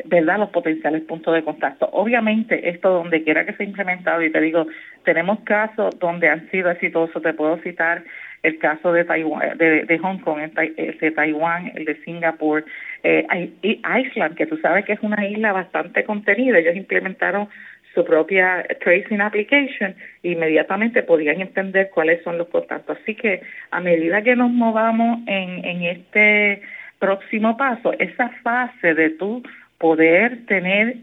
verdad 0.04 0.38
los 0.38 0.50
potenciales 0.50 1.02
puntos 1.04 1.34
de 1.34 1.42
contacto. 1.42 1.88
Obviamente 1.90 2.68
esto 2.68 2.90
donde 2.90 3.24
quiera 3.24 3.46
que 3.46 3.54
sea 3.54 3.64
implementado 3.64 4.22
y 4.22 4.30
te 4.30 4.42
digo, 4.42 4.66
tenemos 5.04 5.40
casos 5.40 5.98
donde 5.98 6.28
han 6.28 6.50
sido 6.50 6.70
exitosos, 6.70 7.22
te 7.22 7.32
puedo 7.32 7.56
citar 7.62 8.04
el 8.42 8.58
caso 8.58 8.92
de 8.92 9.04
Taiwán, 9.04 9.58
de, 9.58 9.98
Hong 10.02 10.18
Kong, 10.18 10.40
el 10.76 10.98
de 10.98 11.10
Taiwán, 11.10 11.72
el 11.74 11.84
de 11.84 11.96
Singapur, 12.04 12.64
eh, 13.02 13.26
y 13.62 13.80
Iceland, 13.84 14.36
que 14.36 14.46
tú 14.46 14.56
sabes 14.58 14.84
que 14.84 14.94
es 14.94 15.00
una 15.02 15.26
isla 15.26 15.52
bastante 15.52 16.04
contenida, 16.04 16.58
ellos 16.58 16.76
implementaron 16.76 17.48
su 17.94 18.04
propia 18.04 18.64
tracing 18.82 19.20
application 19.20 19.96
inmediatamente 20.22 21.02
podían 21.02 21.40
entender 21.40 21.90
cuáles 21.90 22.22
son 22.22 22.38
los 22.38 22.48
contactos. 22.48 22.98
Así 23.02 23.16
que 23.16 23.42
a 23.70 23.80
medida 23.80 24.22
que 24.22 24.36
nos 24.36 24.50
movamos 24.50 25.20
en, 25.26 25.64
en 25.64 25.82
este 25.82 26.62
próximo 27.00 27.56
paso, 27.56 27.92
esa 27.98 28.28
fase 28.42 28.94
de 28.94 29.10
tú 29.10 29.42
poder 29.78 30.46
tener 30.46 30.96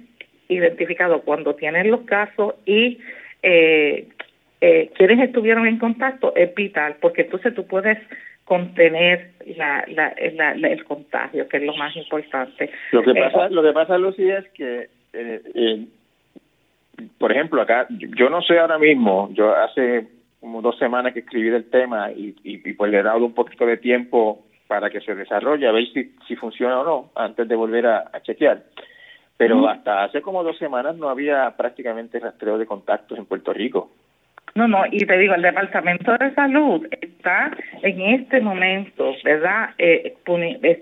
identificado 0.47 1.21
cuando 1.23 1.55
tienes 1.55 1.85
los 1.87 2.01
casos 2.01 2.55
y 2.65 2.99
eh, 3.43 4.07
eh, 4.61 4.91
quienes 4.95 5.19
estuvieron 5.19 5.67
en 5.67 5.77
contacto 5.77 6.35
es 6.35 6.53
vital, 6.55 6.95
porque 6.99 7.23
entonces 7.23 7.53
tú 7.53 7.65
puedes 7.67 7.97
contener 8.47 9.31
la, 9.57 9.83
la, 9.87 10.07
el 10.13 10.83
contagio, 10.85 11.47
que 11.49 11.57
es 11.57 11.63
lo 11.63 11.75
más 11.75 11.95
importante. 11.97 12.71
Lo 12.93 13.03
que 13.03 13.13
pasa, 13.13 13.47
eh, 13.47 13.49
lo 13.51 13.61
que 13.61 13.73
pasa, 13.73 13.97
Lucía, 13.97 14.39
es 14.39 14.47
que, 14.51 14.89
eh, 15.11 15.41
eh, 15.53 15.85
por 17.17 17.33
ejemplo, 17.33 17.61
acá, 17.61 17.87
yo 17.89 18.29
no 18.29 18.41
sé 18.41 18.57
ahora 18.57 18.79
mismo, 18.79 19.29
yo 19.33 19.53
hace 19.53 20.07
como 20.39 20.61
dos 20.61 20.77
semanas 20.77 21.13
que 21.13 21.19
escribí 21.19 21.49
del 21.49 21.69
tema 21.69 22.11
y, 22.11 22.35
y, 22.43 22.73
pues 22.73 22.89
le 22.89 22.99
he 22.99 23.03
dado 23.03 23.25
un 23.25 23.33
poquito 23.33 23.65
de 23.65 23.77
tiempo 23.77 24.45
para 24.67 24.89
que 24.89 25.01
se 25.01 25.13
desarrolle, 25.13 25.67
a 25.67 25.73
ver 25.73 25.85
si, 25.91 26.15
si 26.25 26.37
funciona 26.37 26.79
o 26.79 26.85
no, 26.85 27.09
antes 27.15 27.49
de 27.49 27.55
volver 27.55 27.85
a, 27.85 28.11
chequear. 28.21 28.63
Pero 29.35 29.67
hasta 29.67 30.05
hace 30.05 30.21
como 30.21 30.43
dos 30.43 30.57
semanas 30.57 30.95
no 30.95 31.09
había 31.09 31.53
prácticamente 31.57 32.19
rastreo 32.19 32.57
de 32.57 32.65
contactos 32.65 33.17
en 33.17 33.25
Puerto 33.25 33.53
Rico. 33.53 33.91
No, 34.57 34.67
no, 34.67 34.85
y 34.89 35.05
te 35.05 35.15
digo, 35.19 35.35
el 35.35 35.43
Departamento 35.43 36.17
de 36.17 36.33
Salud 36.33 36.87
está 36.89 37.51
en 37.83 38.01
este 38.01 38.41
momento, 38.41 39.13
¿verdad? 39.23 39.69
Eh, 39.77 40.15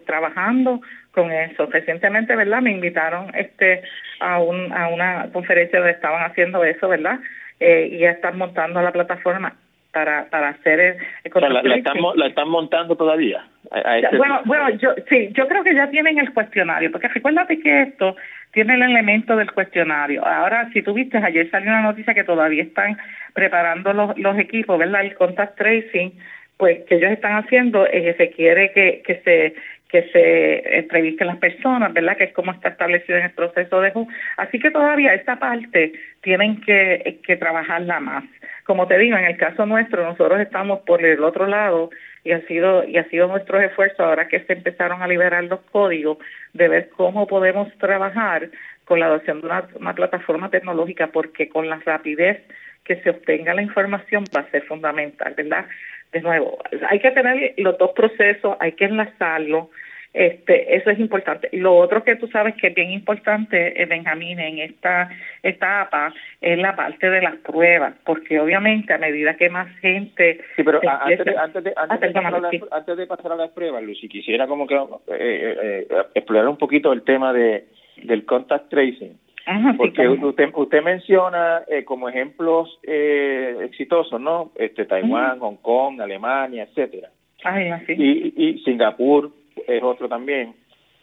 trabajando 0.06 0.80
con 1.12 1.30
eso. 1.30 1.66
Recientemente, 1.66 2.38
¿verdad? 2.38 2.62
Me 2.62 2.72
invitaron 2.72 3.36
este 3.36 3.82
a, 4.22 4.40
un, 4.40 4.72
a 4.72 4.88
una 4.88 5.30
conferencia 5.34 5.80
donde 5.80 5.92
estaban 5.92 6.24
haciendo 6.24 6.64
eso, 6.64 6.88
¿verdad? 6.88 7.20
Eh, 7.60 7.90
y 7.92 7.98
ya 7.98 8.12
están 8.12 8.38
montando 8.38 8.82
la 8.82 8.94
plataforma 8.94 9.54
para 9.92 10.30
para 10.30 10.50
hacer 10.50 10.80
el, 10.80 10.98
la, 11.34 11.76
están, 11.76 11.96
la 12.16 12.28
están 12.28 12.50
montando 12.50 12.98
todavía 12.98 13.46
este 13.72 14.18
bueno 14.18 14.42
bueno 14.44 14.70
yo 14.72 14.94
sí 15.08 15.30
yo 15.32 15.48
creo 15.48 15.64
que 15.64 15.74
ya 15.74 15.90
tienen 15.90 16.20
el 16.20 16.34
cuestionario 16.34 16.92
porque 16.92 17.08
recuérdate 17.08 17.62
que 17.62 17.84
esto 17.84 18.18
tiene 18.56 18.76
el 18.76 18.84
elemento 18.84 19.36
del 19.36 19.52
cuestionario. 19.52 20.26
Ahora 20.26 20.70
si 20.72 20.82
tú 20.82 20.94
viste 20.94 21.18
ayer 21.18 21.52
salió 21.52 21.70
una 21.70 21.82
noticia 21.82 22.14
que 22.14 22.24
todavía 22.24 22.64
están 22.64 22.98
preparando 23.34 23.94
los, 23.94 24.40
equipos 24.40 24.80
verdad 24.80 25.02
el 25.02 25.14
contact 25.14 25.58
tracing 25.58 26.14
pues 26.58 26.86
que 26.86 26.96
ellos 26.96 27.12
están 27.12 27.34
haciendo 27.34 27.86
que 27.86 28.14
se 28.18 28.32
quiere 28.32 28.72
que 28.72 29.04
que 29.06 29.22
se 29.26 29.56
que 29.90 30.10
se 30.12 30.78
entrevisten 30.80 31.28
las 31.28 31.38
personas, 31.38 31.94
¿verdad? 31.94 32.18
Que 32.18 32.26
es 32.26 32.34
como 32.34 32.52
está 32.52 32.70
establecido 32.70 33.18
en 33.18 33.26
el 33.26 33.32
proceso 33.32 33.82
de 33.82 33.94
Así 34.38 34.60
que 34.60 34.72
todavía 34.72 35.14
esta 35.14 35.38
parte 35.38 35.94
tienen 36.22 36.62
que, 36.62 37.20
que 37.26 37.38
trabajarla 37.38 38.00
más. 38.00 38.24
Como 38.66 38.88
te 38.88 38.98
digo, 38.98 39.16
en 39.16 39.26
el 39.26 39.38
caso 39.38 39.66
nuestro, 39.66 40.04
nosotros 40.04 40.40
estamos 40.40 40.80
por 40.82 41.06
el 41.06 41.24
otro 41.24 41.46
lado 41.46 41.92
y 42.24 42.32
ha 42.32 42.42
sido 42.48 42.84
y 42.84 42.98
ha 42.98 43.08
sido 43.10 43.28
nuestro 43.28 43.62
esfuerzo 43.62 44.04
ahora 44.04 44.28
que 44.28 44.40
se 44.42 44.54
empezaron 44.54 45.02
a 45.02 45.08
liberar 45.08 45.44
los 45.44 45.62
códigos 45.72 46.18
de 46.54 46.68
ver 46.68 46.90
cómo 46.90 47.28
podemos 47.28 47.72
trabajar 47.78 48.50
con 48.86 49.00
la 49.00 49.06
adopción 49.06 49.42
de 49.42 49.48
una, 49.48 49.94
plataforma 49.94 50.50
tecnológica 50.50 51.08
porque 51.08 51.48
con 51.48 51.70
la 51.70 51.80
rapidez 51.86 52.42
que 52.84 53.02
se 53.02 53.12
obtenga 53.12 53.54
la 53.54 53.62
información 53.62 54.26
va 54.36 54.42
a 54.42 54.52
ser 54.52 54.64
fundamental, 54.64 55.34
¿verdad? 55.38 55.66
De 56.16 56.22
nuevo, 56.22 56.58
hay 56.90 57.00
que 57.00 57.12
tener 57.12 57.56
los 57.58 57.78
dos 57.78 57.92
procesos, 57.92 58.56
hay 58.62 58.72
que 58.72 58.86
enlazarlo, 58.86 59.70
este, 60.14 60.78
eso 60.78 60.90
es 60.90 60.98
importante. 60.98 61.50
Lo 61.52 61.76
otro 61.76 62.06
que 62.06 62.16
tú 62.16 62.28
sabes 62.28 62.56
que 62.56 62.68
es 62.68 62.74
bien 62.74 62.90
importante, 62.92 63.82
eh, 63.82 63.86
Benjamín, 63.86 64.40
en 64.40 64.60
esta 64.60 65.10
etapa 65.44 66.14
es 66.40 66.58
la 66.58 66.74
parte 66.74 67.10
de 67.10 67.22
las 67.22 67.36
pruebas, 67.36 67.96
porque 68.06 68.40
obviamente 68.40 68.94
a 68.94 68.98
medida 68.98 69.36
que 69.36 69.50
más 69.50 69.68
gente... 69.80 70.40
Sí, 70.56 70.64
pero 70.64 70.80
antes, 70.88 71.26
de, 71.26 71.38
antes, 71.38 71.64
de, 71.66 71.74
antes, 71.76 72.00
de 72.00 72.14
pasar 72.14 72.34
a 72.34 72.78
antes 72.78 72.98
de 72.98 73.08
pasar 73.08 73.32
a 73.34 73.36
las 73.36 73.52
pruebas, 73.52 73.84
Lucy, 73.84 74.08
quisiera 74.08 74.48
como 74.48 74.66
que 74.68 74.76
eh, 74.76 74.88
eh, 75.10 75.88
explorar 76.14 76.48
un 76.48 76.58
poquito 76.58 76.94
el 76.94 77.04
tema 77.04 77.34
de 77.34 77.66
del 77.98 78.26
contact 78.26 78.70
tracing. 78.70 79.18
Porque 79.78 80.08
usted, 80.08 80.50
usted 80.54 80.84
menciona 80.84 81.64
como 81.86 82.10
ejemplos 82.10 82.80
exitosos, 82.84 84.20
¿no? 84.20 84.52
Este 84.56 84.86
Taiwán, 84.86 85.40
Hong 85.40 85.58
Kong, 85.58 86.02
Alemania, 86.02 86.64
etcétera. 86.64 87.10
y, 87.88 88.34
y 88.36 88.60
Singapur, 88.60 89.32
es 89.68 89.84
otro 89.84 90.10
también. 90.10 90.54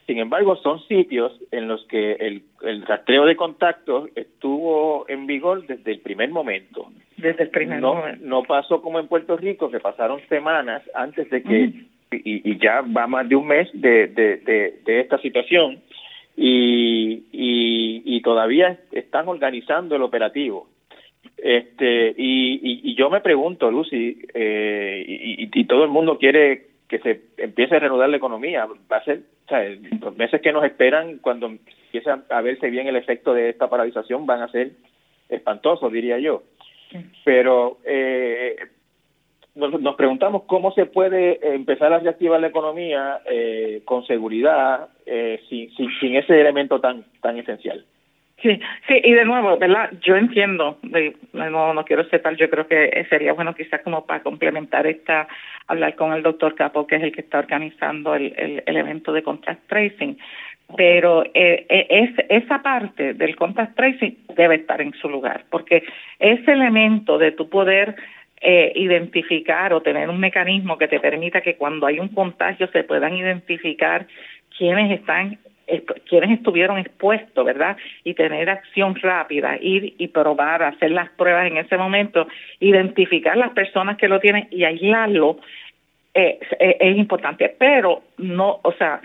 Sin 0.07 0.19
embargo, 0.19 0.57
son 0.57 0.81
sitios 0.89 1.33
en 1.53 1.69
los 1.69 1.87
que 1.87 2.13
el, 2.15 2.43
el 2.63 2.85
rastreo 2.85 3.25
de 3.25 3.37
contactos 3.37 4.11
estuvo 4.17 5.09
en 5.09 5.27
vigor 5.27 5.67
desde 5.67 5.93
el 5.93 6.01
primer 6.01 6.31
momento. 6.31 6.91
Desde 7.17 7.45
el 7.45 7.51
primer 7.51 7.81
no, 7.81 7.95
momento. 7.95 8.27
No 8.27 8.43
pasó 8.43 8.83
como 8.83 8.99
en 8.99 9.07
Puerto 9.07 9.37
Rico, 9.37 9.71
que 9.71 9.79
pasaron 9.79 10.21
semanas 10.29 10.83
antes 10.95 11.31
de 11.31 11.43
que, 11.43 11.73
y, 12.11 12.51
y, 12.51 12.59
ya 12.59 12.81
va 12.81 13.07
más 13.07 13.29
de 13.29 13.37
un 13.37 13.47
mes 13.47 13.69
de, 13.73 14.09
de, 14.09 14.81
de, 14.85 15.01
esta 15.01 15.19
situación, 15.19 15.81
y, 16.37 17.25
y, 17.33 18.03
y, 18.05 18.23
todavía 18.23 18.79
están 18.91 19.29
organizando 19.29 19.97
el 19.97 20.03
operativo. 20.03 20.69
Este, 21.37 22.15
y, 22.17 22.91
y, 22.91 22.95
yo 22.95 23.11
me 23.11 23.21
pregunto, 23.21 23.71
Lucy, 23.71 24.19
eh, 24.33 25.05
y, 25.07 25.61
y 25.61 25.65
todo 25.67 25.85
el 25.85 25.91
mundo 25.91 26.19
quiere 26.19 26.73
que 26.93 26.99
se 26.99 27.23
empiece 27.39 27.77
a 27.77 27.79
reanudar 27.79 28.11
la 28.11 28.19
economía. 28.19 28.67
Va 28.91 28.99
a 28.99 29.05
ser, 29.05 29.23
o 29.47 29.49
sea, 29.49 29.67
los 30.01 30.17
meses 30.17 30.43
que 30.43 30.53
nos 30.53 30.65
esperan 30.65 31.19
cuando 31.19 31.47
empiece 31.47 32.11
a 32.11 32.41
verse 32.43 32.69
bien 32.69 32.87
el 32.87 32.97
efecto 32.97 33.33
de 33.33 33.49
esta 33.49 33.71
paralización 33.71 34.27
van 34.27 34.43
a 34.43 34.49
ser 34.49 34.73
espantosos, 35.31 35.91
diría 35.91 36.19
yo. 36.19 36.43
Pero 37.25 37.79
eh, 37.85 38.57
nos, 39.55 39.95
preguntamos 39.97 40.45
cómo 40.45 40.73
se 40.73 40.87
puede 40.87 41.55
empezar 41.55 41.93
a 41.93 41.99
reactivar 41.99 42.41
la 42.41 42.49
economía 42.49 43.21
eh, 43.27 43.83
con 43.85 44.05
seguridad 44.07 44.89
eh, 45.07 45.41
sin, 45.49 45.75
sin, 45.75 45.91
sin 46.01 46.17
ese 46.17 46.41
elemento 46.41 46.81
tan 46.81 47.05
tan 47.21 47.39
esencial. 47.39 47.85
Sí, 48.43 48.59
sí, 48.89 49.01
y 49.05 49.13
de 49.13 49.25
nuevo, 49.25 49.57
¿verdad? 49.57 49.91
Yo 50.01 50.17
entiendo, 50.17 50.77
de, 50.83 51.15
no, 51.33 51.73
no 51.73 51.85
quiero 51.85 52.05
tal, 52.09 52.37
yo 52.37 52.51
creo 52.51 52.67
que 52.67 53.07
sería 53.09 53.35
bueno 53.35 53.55
quizás 53.55 53.83
como 53.83 54.05
para 54.05 54.25
complementar 54.25 54.85
esta, 54.89 55.29
hablar 55.69 55.95
con 55.95 56.13
el 56.13 56.25
doctor 56.25 56.57
Capo, 56.57 56.89
que 56.89 56.97
es 56.97 57.05
el 57.05 57.13
que 57.13 57.21
está 57.21 57.39
organizando 57.39 58.17
el, 58.17 58.35
el, 58.67 58.77
evento 58.77 59.13
de 59.13 59.23
contact 59.23 59.69
tracing, 59.69 60.19
pero 60.77 61.23
eh, 61.25 61.67
eh, 61.69 61.87
es, 61.89 62.43
esa 62.43 62.63
parte 62.63 63.15
del 63.15 63.37
contact 63.37 63.77
tracing 63.77 64.19
debe 64.35 64.57
estar 64.57 64.81
en 64.81 64.93
su 64.95 65.09
lugar, 65.09 65.45
porque 65.49 65.85
ese 66.19 66.51
elemento 66.51 67.19
de 67.19 67.31
tu 67.31 67.49
poder 67.49 67.95
eh, 68.43 68.73
identificar 68.75 69.73
o 69.73 69.83
tener 69.83 70.11
un 70.11 70.19
mecanismo 70.19 70.77
que 70.77 70.89
te 70.89 71.01
permita 71.01 71.41
que 71.41 71.57
cuando 71.57 71.87
hay 71.87 72.01
un 72.01 72.09
contagio 72.09 72.69
se 72.69 72.85
puedan 72.85 73.17
identificar 73.17 74.07
quiénes 74.57 74.99
están 74.99 75.39
quienes 76.09 76.31
estuvieron 76.39 76.79
expuestos, 76.79 77.45
¿verdad? 77.45 77.77
Y 78.05 78.15
tener 78.15 78.51
acción 78.51 78.95
rápida, 78.97 79.57
ir 79.61 79.95
y 79.97 80.09
probar, 80.09 80.63
hacer 80.63 80.91
las 80.91 81.09
pruebas 81.11 81.47
en 81.47 81.57
ese 81.57 81.77
momento, 81.77 82.27
identificar 82.61 83.37
las 83.37 83.51
personas 83.51 83.97
que 83.97 84.09
lo 84.09 84.21
tienen 84.21 84.49
y 84.51 84.65
aislarlo 84.65 85.39
eh, 86.15 86.39
es, 86.59 86.97
importante. 86.99 87.55
Pero 87.59 88.03
no, 88.19 88.61
o 88.63 88.73
sea, 88.73 89.01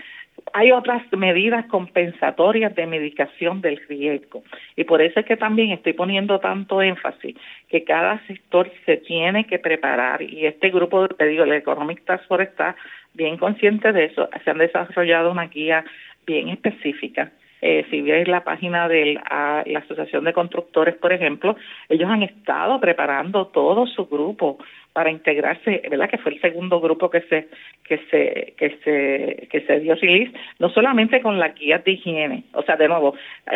hay 0.52 0.72
otras 0.72 1.02
medidas 1.12 1.66
compensatorias 1.66 2.74
de 2.74 2.86
medicación 2.86 3.60
del 3.60 3.80
riesgo. 3.88 4.42
Y 4.76 4.84
por 4.84 5.02
eso 5.02 5.20
es 5.20 5.26
que 5.26 5.36
también 5.36 5.70
estoy 5.70 5.92
poniendo 5.92 6.38
tanto 6.38 6.82
énfasis 6.82 7.36
que 7.68 7.84
cada 7.84 8.24
sector 8.26 8.70
se 8.86 8.98
tiene 8.98 9.44
que 9.44 9.58
preparar. 9.58 10.22
Y 10.22 10.46
este 10.46 10.70
grupo, 10.70 11.08
te 11.08 11.26
digo, 11.26 11.44
el 11.44 11.52
Economic 11.52 12.04
Task 12.04 12.26
Force 12.26 12.44
está 12.44 12.76
bien 13.14 13.36
consciente 13.36 13.92
de 13.92 14.06
eso. 14.06 14.28
Se 14.44 14.50
han 14.50 14.58
desarrollado 14.58 15.30
una 15.30 15.46
guía 15.46 15.84
bien 16.26 16.48
específica. 16.48 17.32
Eh, 17.60 17.86
si 17.90 18.02
ves 18.02 18.28
la 18.28 18.44
página 18.44 18.88
de 18.88 19.14
la, 19.14 19.64
Asociación 19.78 20.24
de 20.24 20.32
Constructores, 20.32 20.94
por 20.96 21.12
ejemplo, 21.12 21.56
ellos 21.88 22.08
han 22.08 22.22
estado 22.22 22.78
preparando 22.78 23.48
todo 23.48 23.86
su 23.86 24.06
grupo 24.06 24.58
para 24.92 25.10
integrarse, 25.10 25.82
¿verdad? 25.90 26.10
Que 26.10 26.18
fue 26.18 26.32
el 26.32 26.40
segundo 26.40 26.80
grupo 26.80 27.10
que 27.10 27.20
se 27.22 27.48
que 27.84 27.98
se 28.10 28.54
que 28.56 28.78
se 28.84 29.48
que 29.48 29.60
se 29.60 29.80
dio 29.80 29.94
release, 29.94 30.32
no 30.58 30.70
solamente 30.70 31.20
con 31.20 31.38
la 31.38 31.50
guía 31.50 31.78
de 31.78 31.92
higiene, 31.92 32.44
o 32.52 32.62
sea, 32.62 32.76
de 32.76 32.88
nuevo, 32.88 33.14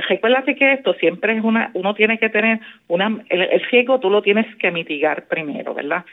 recuérdate 0.08 0.54
que 0.54 0.72
esto 0.72 0.94
siempre 0.94 1.36
es 1.36 1.44
una 1.44 1.70
uno 1.74 1.94
tiene 1.94 2.18
que 2.18 2.28
tener 2.28 2.60
una 2.88 3.24
el, 3.28 3.42
el 3.42 3.60
riesgo 3.70 4.00
tú 4.00 4.10
lo 4.10 4.22
tienes 4.22 4.46
que 4.56 4.70
mitigar 4.70 5.26
primero, 5.26 5.74
¿verdad? 5.74 6.04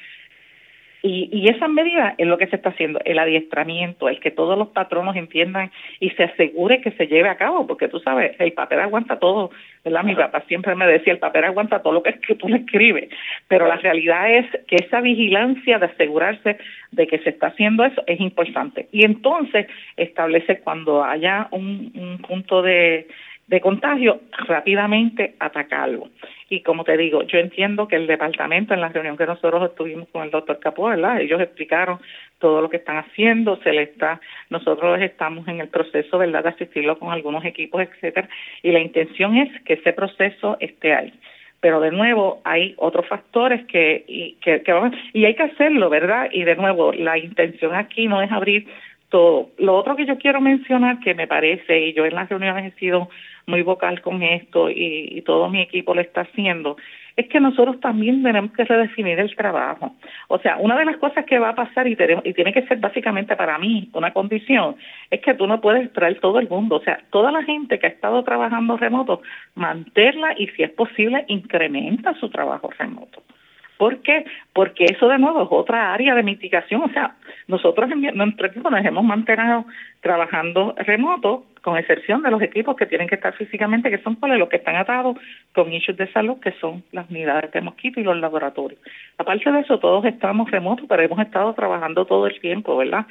Y, 1.01 1.29
y 1.31 1.49
esa 1.49 1.67
medida 1.67 2.15
es 2.17 2.27
lo 2.27 2.37
que 2.37 2.47
se 2.47 2.57
está 2.57 2.69
haciendo, 2.69 2.99
el 3.05 3.19
adiestramiento, 3.19 4.09
el 4.09 4.19
que 4.19 4.31
todos 4.31 4.57
los 4.57 4.69
patronos 4.69 5.15
entiendan 5.15 5.71
y 5.99 6.09
se 6.11 6.23
asegure 6.23 6.81
que 6.81 6.91
se 6.91 7.07
lleve 7.07 7.29
a 7.29 7.37
cabo, 7.37 7.65
porque 7.67 7.87
tú 7.87 7.99
sabes, 7.99 8.35
el 8.39 8.51
papel 8.51 8.79
aguanta 8.79 9.17
todo, 9.17 9.51
¿verdad? 9.83 10.03
Mi 10.03 10.15
papá 10.15 10.43
siempre 10.47 10.75
me 10.75 10.87
decía, 10.87 11.13
el 11.13 11.19
papel 11.19 11.45
aguanta 11.45 11.81
todo 11.81 11.93
lo 11.93 12.03
que, 12.03 12.19
que 12.19 12.35
tú 12.35 12.49
le 12.49 12.57
escribes, 12.57 13.09
pero 13.47 13.67
la 13.67 13.77
realidad 13.77 14.29
es 14.29 14.45
que 14.67 14.75
esa 14.75 14.99
vigilancia 14.99 15.79
de 15.79 15.85
asegurarse 15.85 16.57
de 16.91 17.07
que 17.07 17.19
se 17.19 17.29
está 17.29 17.47
haciendo 17.47 17.85
eso 17.85 18.03
es 18.05 18.19
importante. 18.19 18.87
Y 18.91 19.05
entonces 19.05 19.67
establece 19.95 20.59
cuando 20.59 21.03
haya 21.03 21.47
un, 21.51 21.91
un 21.95 22.17
punto 22.19 22.61
de 22.61 23.07
de 23.49 23.61
contagio, 23.61 24.21
rápidamente 24.47 25.33
atacarlo. 25.39 26.09
Y 26.49 26.61
como 26.61 26.83
te 26.83 26.95
digo, 26.97 27.23
yo 27.23 27.39
entiendo 27.39 27.87
que 27.87 27.95
el 27.95 28.05
departamento, 28.05 28.75
en 28.75 28.81
la 28.81 28.89
reunión 28.89 29.17
que 29.17 29.25
nosotros 29.25 29.71
estuvimos 29.71 30.07
con 30.09 30.23
el 30.23 30.29
doctor 30.29 30.59
Capó, 30.59 30.85
¿verdad? 30.89 31.19
Ellos 31.19 31.41
explicaron 31.41 31.99
todo 32.37 32.61
lo 32.61 32.69
que 32.69 32.77
están 32.77 32.97
haciendo, 32.97 33.57
se 33.63 33.73
le 33.73 33.83
está, 33.83 34.21
nosotros 34.51 35.01
estamos 35.01 35.47
en 35.47 35.61
el 35.61 35.67
proceso, 35.67 36.19
¿verdad?, 36.19 36.43
de 36.43 36.49
asistirlo 36.49 36.99
con 36.99 37.11
algunos 37.11 37.43
equipos, 37.43 37.81
etcétera, 37.81 38.29
y 38.61 38.71
la 38.71 38.79
intención 38.79 39.35
es 39.35 39.61
que 39.63 39.73
ese 39.73 39.93
proceso 39.93 40.57
esté 40.59 40.93
ahí 40.93 41.13
pero 41.61 41.81
de 41.81 41.91
nuevo 41.91 42.41
hay 42.45 42.73
otros 42.77 43.05
factores 43.07 43.65
que 43.65 44.05
y, 44.07 44.35
que, 44.35 44.61
que 44.61 44.73
y 45.11 45.25
hay 45.25 45.35
que 45.35 45.43
hacerlo, 45.43 45.89
¿verdad? 45.89 46.29
Y 46.31 46.43
de 46.43 46.55
nuevo 46.55 46.93
la 46.93 47.17
intención 47.17 47.75
aquí 47.75 48.07
no 48.07 48.21
es 48.21 48.31
abrir 48.31 48.65
todo. 49.09 49.49
Lo 49.57 49.75
otro 49.75 49.95
que 49.95 50.05
yo 50.05 50.17
quiero 50.17 50.41
mencionar 50.41 50.99
que 50.99 51.13
me 51.13 51.27
parece 51.27 51.79
y 51.79 51.93
yo 51.93 52.05
en 52.05 52.15
las 52.15 52.29
reuniones 52.29 52.73
he 52.73 52.79
sido 52.79 53.09
muy 53.49 53.63
vocal 53.63 54.01
con 54.01 54.21
esto 54.21 54.69
y, 54.69 55.21
todo 55.25 55.49
mi 55.49 55.61
equipo 55.61 55.93
lo 55.93 56.01
está 56.01 56.21
haciendo, 56.21 56.77
es 57.15 57.27
que 57.27 57.39
nosotros 57.39 57.79
también 57.81 58.23
tenemos 58.23 58.51
que 58.53 58.63
redefinir 58.63 59.19
el 59.19 59.35
trabajo. 59.35 59.95
O 60.27 60.39
sea, 60.39 60.57
una 60.57 60.77
de 60.77 60.85
las 60.85 60.97
cosas 60.97 61.25
que 61.25 61.39
va 61.39 61.49
a 61.49 61.55
pasar 61.55 61.87
y, 61.87 61.97
y 62.23 62.33
tiene 62.33 62.53
que 62.53 62.65
ser 62.67 62.77
básicamente 62.77 63.35
para 63.35 63.57
mí 63.57 63.89
una 63.93 64.13
condición, 64.13 64.77
es 65.11 65.19
que 65.19 65.33
tú 65.33 65.45
no 65.45 65.59
puedes 65.59 65.91
traer 65.91 66.19
todo 66.19 66.39
el 66.39 66.47
mundo. 66.47 66.77
O 66.77 66.81
sea, 66.81 66.99
toda 67.11 67.31
la 67.31 67.43
gente 67.43 67.79
que 67.79 67.87
ha 67.87 67.89
estado 67.89 68.23
trabajando 68.23 68.77
remoto, 68.77 69.21
mantenerla 69.55 70.33
y 70.37 70.47
si 70.47 70.63
es 70.63 70.71
posible, 70.71 71.25
incrementa 71.27 72.13
su 72.15 72.29
trabajo 72.29 72.69
remoto. 72.77 73.21
¿Por 73.79 74.01
qué? 74.01 74.25
Porque 74.51 74.83
eso 74.89 75.07
de 75.07 75.17
nuevo 75.17 75.41
es 75.41 75.47
otra 75.49 75.93
área 75.93 76.13
de 76.13 76.21
mitigación. 76.21 76.81
O 76.81 76.89
sea, 76.89 77.15
nosotros 77.47 77.89
en 77.89 78.01
nuestro 78.13 78.47
equipo 78.47 78.69
nos 78.69 78.83
hemos 78.83 79.05
mantenido 79.05 79.63
trabajando 80.01 80.75
remoto, 80.79 81.45
con 81.61 81.77
excepción 81.77 82.21
de 82.21 82.29
los 82.29 82.41
equipos 82.41 82.75
que 82.75 82.85
tienen 82.85 83.07
que 83.07 83.15
estar 83.15 83.33
físicamente, 83.35 83.89
que 83.89 83.99
son 83.99 84.17
los 84.21 84.49
que 84.49 84.57
están 84.57 84.75
atados 84.75 85.17
con 85.53 85.71
issues 85.71 85.95
de 85.95 86.11
salud, 86.11 86.41
que 86.41 86.51
son 86.59 86.83
las 86.91 87.09
unidades 87.09 87.53
de 87.53 87.61
mosquito 87.61 88.01
y 88.01 88.03
los 88.03 88.17
laboratorios. 88.17 88.81
Aparte 89.17 89.49
de 89.49 89.61
eso, 89.61 89.79
todos 89.79 90.03
estamos 90.03 90.51
remotos, 90.51 90.85
pero 90.89 91.01
hemos 91.01 91.19
estado 91.19 91.53
trabajando 91.53 92.03
todo 92.03 92.27
el 92.27 92.37
tiempo, 92.41 92.75
¿verdad? 92.75 93.05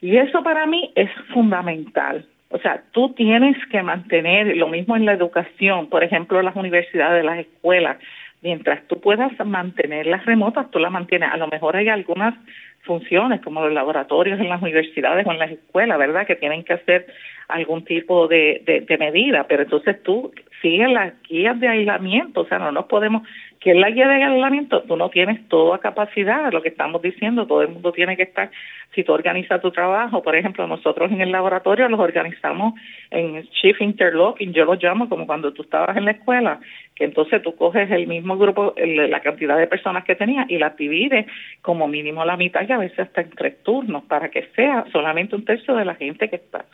Y 0.00 0.16
eso 0.16 0.42
para 0.42 0.66
mí 0.66 0.90
es 0.96 1.10
fundamental. 1.32 2.26
O 2.48 2.58
sea, 2.58 2.82
tú 2.90 3.10
tienes 3.10 3.56
que 3.70 3.84
mantener 3.84 4.56
lo 4.56 4.66
mismo 4.66 4.96
en 4.96 5.06
la 5.06 5.12
educación, 5.12 5.88
por 5.88 6.02
ejemplo, 6.02 6.42
las 6.42 6.56
universidades, 6.56 7.24
las 7.24 7.38
escuelas, 7.38 7.98
mientras 8.42 8.86
tú 8.88 9.00
puedas 9.00 9.32
mantenerlas 9.44 10.24
remotas, 10.26 10.70
tú 10.70 10.78
las 10.78 10.92
mantienes. 10.92 11.30
A 11.32 11.36
lo 11.36 11.48
mejor 11.48 11.76
hay 11.76 11.88
algunas 11.88 12.34
funciones, 12.82 13.40
como 13.42 13.60
los 13.62 13.72
laboratorios 13.72 14.40
en 14.40 14.48
las 14.48 14.62
universidades 14.62 15.26
o 15.26 15.32
en 15.32 15.38
las 15.38 15.50
escuelas, 15.50 15.98
¿verdad?, 15.98 16.26
que 16.26 16.36
tienen 16.36 16.64
que 16.64 16.74
hacer 16.74 17.06
algún 17.52 17.84
tipo 17.84 18.28
de, 18.28 18.84
de, 18.86 18.98
medida, 18.98 19.46
pero 19.48 19.62
entonces 19.62 20.02
tú 20.02 20.32
sigues 20.60 20.90
las 20.90 21.14
guías 21.22 21.58
de 21.58 21.68
aislamiento, 21.68 22.42
o 22.42 22.46
sea, 22.46 22.58
no 22.58 22.72
nos 22.72 22.86
podemos 22.86 23.22
que 23.60 23.72
en 23.72 23.80
la 23.80 23.90
guía 23.90 24.08
de 24.08 24.24
aislamiento 24.24 24.82
tú 24.82 24.96
no 24.96 25.10
tienes 25.10 25.46
toda 25.48 25.78
capacidad, 25.78 26.50
lo 26.50 26.62
que 26.62 26.70
estamos 26.70 27.02
diciendo, 27.02 27.46
todo 27.46 27.62
el 27.62 27.68
mundo 27.68 27.92
tiene 27.92 28.16
que 28.16 28.22
estar, 28.22 28.50
si 28.94 29.04
tú 29.04 29.12
organizas 29.12 29.60
tu 29.60 29.70
trabajo, 29.70 30.22
por 30.22 30.34
ejemplo, 30.34 30.66
nosotros 30.66 31.12
en 31.12 31.20
el 31.20 31.30
laboratorio 31.30 31.88
los 31.88 32.00
organizamos 32.00 32.74
en 33.10 33.46
Chief 33.50 33.78
Interlocking, 33.80 34.52
yo 34.52 34.64
lo 34.64 34.74
llamo 34.74 35.08
como 35.08 35.26
cuando 35.26 35.52
tú 35.52 35.62
estabas 35.62 35.96
en 35.96 36.06
la 36.06 36.12
escuela, 36.12 36.60
que 36.94 37.04
entonces 37.04 37.42
tú 37.42 37.54
coges 37.54 37.90
el 37.90 38.06
mismo 38.06 38.36
grupo, 38.36 38.74
la 38.76 39.20
cantidad 39.20 39.58
de 39.58 39.66
personas 39.66 40.04
que 40.04 40.14
tenías 40.14 40.48
y 40.50 40.58
las 40.58 40.76
divides 40.76 41.26
como 41.62 41.86
mínimo 41.86 42.24
la 42.24 42.36
mitad 42.36 42.66
y 42.66 42.72
a 42.72 42.78
veces 42.78 42.98
hasta 42.98 43.20
en 43.20 43.30
tres 43.30 43.62
turnos 43.62 44.04
para 44.04 44.30
que 44.30 44.48
sea 44.56 44.86
solamente 44.90 45.36
un 45.36 45.44
tercio 45.44 45.74
de 45.74 45.84
la 45.84 45.94
gente 45.94 46.28
que 46.28 46.36
está. 46.36 46.64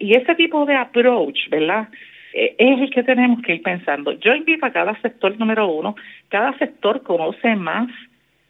Y 0.00 0.16
ese 0.16 0.34
tipo 0.34 0.64
de 0.66 0.76
approach, 0.76 1.48
¿verdad? 1.50 1.88
Eh, 2.32 2.54
es 2.58 2.80
el 2.80 2.90
que 2.90 3.02
tenemos 3.02 3.42
que 3.42 3.54
ir 3.54 3.62
pensando. 3.62 4.12
Yo 4.12 4.34
invito 4.34 4.66
a 4.66 4.72
cada 4.72 5.00
sector 5.00 5.38
número 5.38 5.68
uno, 5.68 5.94
cada 6.28 6.56
sector 6.58 7.02
conoce 7.02 7.54
más 7.56 7.88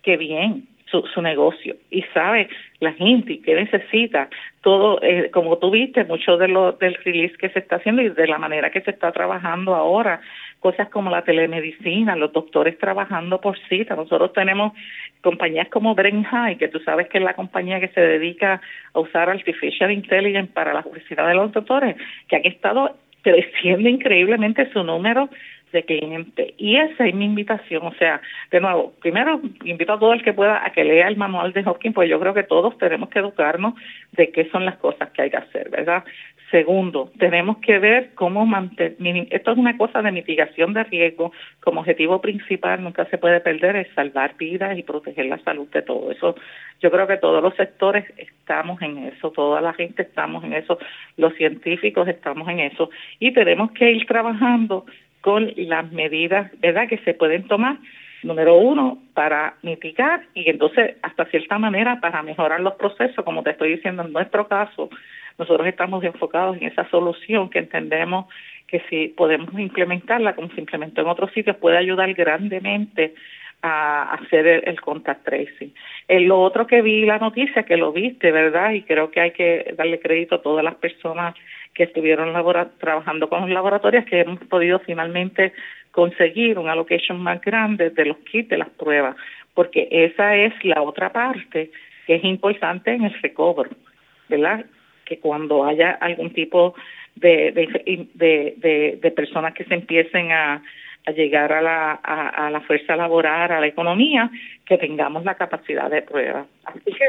que 0.02 0.16
bien 0.16 0.68
su, 0.94 1.06
su 1.08 1.20
negocio 1.22 1.74
y 1.90 2.02
sabe 2.14 2.48
la 2.78 2.92
gente 2.92 3.40
que 3.40 3.54
necesita 3.54 4.28
todo, 4.60 5.00
eh, 5.02 5.30
como 5.32 5.58
tú 5.58 5.70
viste, 5.70 6.04
mucho 6.04 6.36
de 6.36 6.48
lo, 6.48 6.72
del 6.72 6.94
release 7.04 7.36
que 7.36 7.48
se 7.48 7.58
está 7.58 7.76
haciendo 7.76 8.02
y 8.02 8.10
de 8.10 8.26
la 8.28 8.38
manera 8.38 8.70
que 8.70 8.80
se 8.80 8.92
está 8.92 9.10
trabajando 9.10 9.74
ahora, 9.74 10.20
cosas 10.60 10.88
como 10.88 11.10
la 11.10 11.22
telemedicina, 11.22 12.16
los 12.16 12.32
doctores 12.32 12.78
trabajando 12.78 13.40
por 13.40 13.58
cita. 13.68 13.96
Nosotros 13.96 14.32
tenemos 14.32 14.72
compañías 15.20 15.68
como 15.68 15.94
Brain 15.94 16.22
High, 16.22 16.56
que 16.56 16.68
tú 16.68 16.78
sabes 16.80 17.08
que 17.08 17.18
es 17.18 17.24
la 17.24 17.34
compañía 17.34 17.80
que 17.80 17.88
se 17.88 18.00
dedica 18.00 18.60
a 18.92 19.00
usar 19.00 19.28
Artificial 19.28 19.90
Intelligence 19.90 20.52
para 20.52 20.72
la 20.72 20.82
publicidad 20.82 21.26
de 21.26 21.34
los 21.34 21.52
doctores, 21.52 21.96
que 22.28 22.36
han 22.36 22.46
estado 22.46 22.96
creciendo 23.24 23.88
increíblemente 23.88 24.70
su 24.72 24.84
número 24.84 25.28
de 25.72 25.84
clientes. 25.84 26.54
Y 26.56 26.76
esa 26.76 27.06
es 27.06 27.14
mi 27.14 27.24
invitación. 27.24 27.84
O 27.84 27.94
sea, 27.94 28.20
de 28.52 28.60
nuevo, 28.60 28.92
primero 29.00 29.40
invito 29.64 29.94
a 29.94 29.98
todo 29.98 30.12
el 30.12 30.22
que 30.22 30.32
pueda 30.32 30.64
a 30.64 30.70
que 30.70 30.84
lea 30.84 31.08
el 31.08 31.16
manual 31.16 31.52
de 31.52 31.64
Hopkins, 31.66 31.94
pues 31.94 32.08
yo 32.08 32.20
creo 32.20 32.32
que 32.32 32.44
todos 32.44 32.78
tenemos 32.78 33.08
que 33.10 33.18
educarnos 33.18 33.74
de 34.12 34.30
qué 34.30 34.48
son 34.50 34.64
las 34.64 34.76
cosas 34.76 35.10
que 35.10 35.22
hay 35.22 35.30
que 35.30 35.38
hacer, 35.38 35.70
¿verdad? 35.70 36.04
Segundo, 36.54 37.10
tenemos 37.18 37.58
que 37.58 37.80
ver 37.80 38.10
cómo 38.14 38.46
mantener, 38.46 39.26
esto 39.30 39.50
es 39.50 39.58
una 39.58 39.76
cosa 39.76 40.02
de 40.02 40.12
mitigación 40.12 40.72
de 40.72 40.84
riesgo, 40.84 41.32
como 41.58 41.80
objetivo 41.80 42.20
principal 42.20 42.80
nunca 42.80 43.06
se 43.06 43.18
puede 43.18 43.40
perder 43.40 43.74
es 43.74 43.88
salvar 43.96 44.36
vidas 44.36 44.78
y 44.78 44.84
proteger 44.84 45.26
la 45.26 45.38
salud 45.38 45.66
de 45.70 45.82
todo 45.82 46.12
eso. 46.12 46.36
Yo 46.80 46.92
creo 46.92 47.08
que 47.08 47.16
todos 47.16 47.42
los 47.42 47.56
sectores 47.56 48.04
estamos 48.16 48.80
en 48.82 48.98
eso, 48.98 49.32
toda 49.32 49.60
la 49.60 49.72
gente 49.72 50.02
estamos 50.02 50.44
en 50.44 50.52
eso, 50.52 50.78
los 51.16 51.34
científicos 51.34 52.06
estamos 52.06 52.48
en 52.48 52.60
eso 52.60 52.88
y 53.18 53.32
tenemos 53.32 53.72
que 53.72 53.90
ir 53.90 54.06
trabajando 54.06 54.86
con 55.22 55.52
las 55.56 55.90
medidas, 55.90 56.52
¿verdad?, 56.60 56.86
que 56.86 56.98
se 56.98 57.14
pueden 57.14 57.48
tomar 57.48 57.78
número 58.22 58.56
uno, 58.56 58.98
para 59.12 59.54
mitigar 59.62 60.22
y 60.34 60.48
entonces, 60.48 60.96
hasta 61.02 61.26
cierta 61.26 61.58
manera, 61.58 62.00
para 62.00 62.22
mejorar 62.22 62.60
los 62.60 62.74
procesos, 62.74 63.24
como 63.24 63.42
te 63.42 63.50
estoy 63.50 63.74
diciendo 63.74 64.02
en 64.02 64.12
nuestro 64.12 64.48
caso, 64.48 64.88
nosotros 65.38 65.66
estamos 65.66 66.02
enfocados 66.04 66.56
en 66.56 66.68
esa 66.68 66.88
solución 66.90 67.50
que 67.50 67.58
entendemos 67.58 68.26
que 68.66 68.80
si 68.88 69.08
podemos 69.08 69.58
implementarla 69.58 70.34
como 70.34 70.48
se 70.50 70.60
implementó 70.60 71.00
en 71.00 71.08
otros 71.08 71.32
sitios 71.32 71.56
puede 71.56 71.76
ayudar 71.76 72.12
grandemente 72.14 73.14
a 73.62 74.12
hacer 74.14 74.46
el, 74.46 74.80
contact 74.80 75.24
tracing. 75.24 75.72
Eh, 76.06 76.20
lo 76.20 76.42
otro 76.42 76.66
que 76.66 76.82
vi 76.82 77.06
la 77.06 77.18
noticia, 77.18 77.62
que 77.62 77.78
lo 77.78 77.92
viste, 77.92 78.30
¿verdad? 78.30 78.72
Y 78.72 78.82
creo 78.82 79.10
que 79.10 79.20
hay 79.20 79.30
que 79.30 79.74
darle 79.74 80.00
crédito 80.00 80.34
a 80.34 80.42
todas 80.42 80.62
las 80.62 80.74
personas 80.74 81.34
que 81.72 81.84
estuvieron 81.84 82.34
trabajando 82.78 83.28
con 83.28 83.40
los 83.40 83.50
laboratorios, 83.50 84.04
que 84.04 84.20
hemos 84.20 84.38
podido 84.40 84.80
finalmente 84.80 85.54
conseguir 85.92 86.58
un 86.58 86.68
allocation 86.68 87.18
más 87.18 87.40
grande 87.40 87.88
de 87.88 88.04
los 88.04 88.18
kits 88.18 88.50
de 88.50 88.58
las 88.58 88.68
pruebas, 88.68 89.16
porque 89.54 89.88
esa 89.90 90.36
es 90.36 90.52
la 90.62 90.82
otra 90.82 91.10
parte 91.10 91.70
que 92.06 92.16
es 92.16 92.24
importante 92.24 92.92
en 92.92 93.04
el 93.04 93.14
recobro, 93.22 93.70
¿verdad? 94.28 94.66
Que 95.04 95.18
cuando 95.18 95.64
haya 95.64 95.92
algún 95.92 96.32
tipo 96.32 96.74
de, 97.16 97.52
de, 98.14 98.98
de, 99.00 99.10
personas 99.12 99.54
que 99.54 99.64
se 99.64 99.74
empiecen 99.74 100.32
a, 100.32 100.62
a 101.06 101.10
llegar 101.12 101.52
a 101.52 101.62
la, 101.62 101.92
a, 101.92 102.50
la 102.50 102.60
fuerza 102.62 102.96
laboral, 102.96 103.52
a 103.52 103.60
la 103.60 103.66
economía, 103.66 104.30
que 104.66 104.78
tengamos 104.78 105.24
la 105.24 105.34
capacidad 105.34 105.90
de 105.90 106.02
prueba. 106.02 106.46
Así 106.64 106.92
que, 106.92 107.04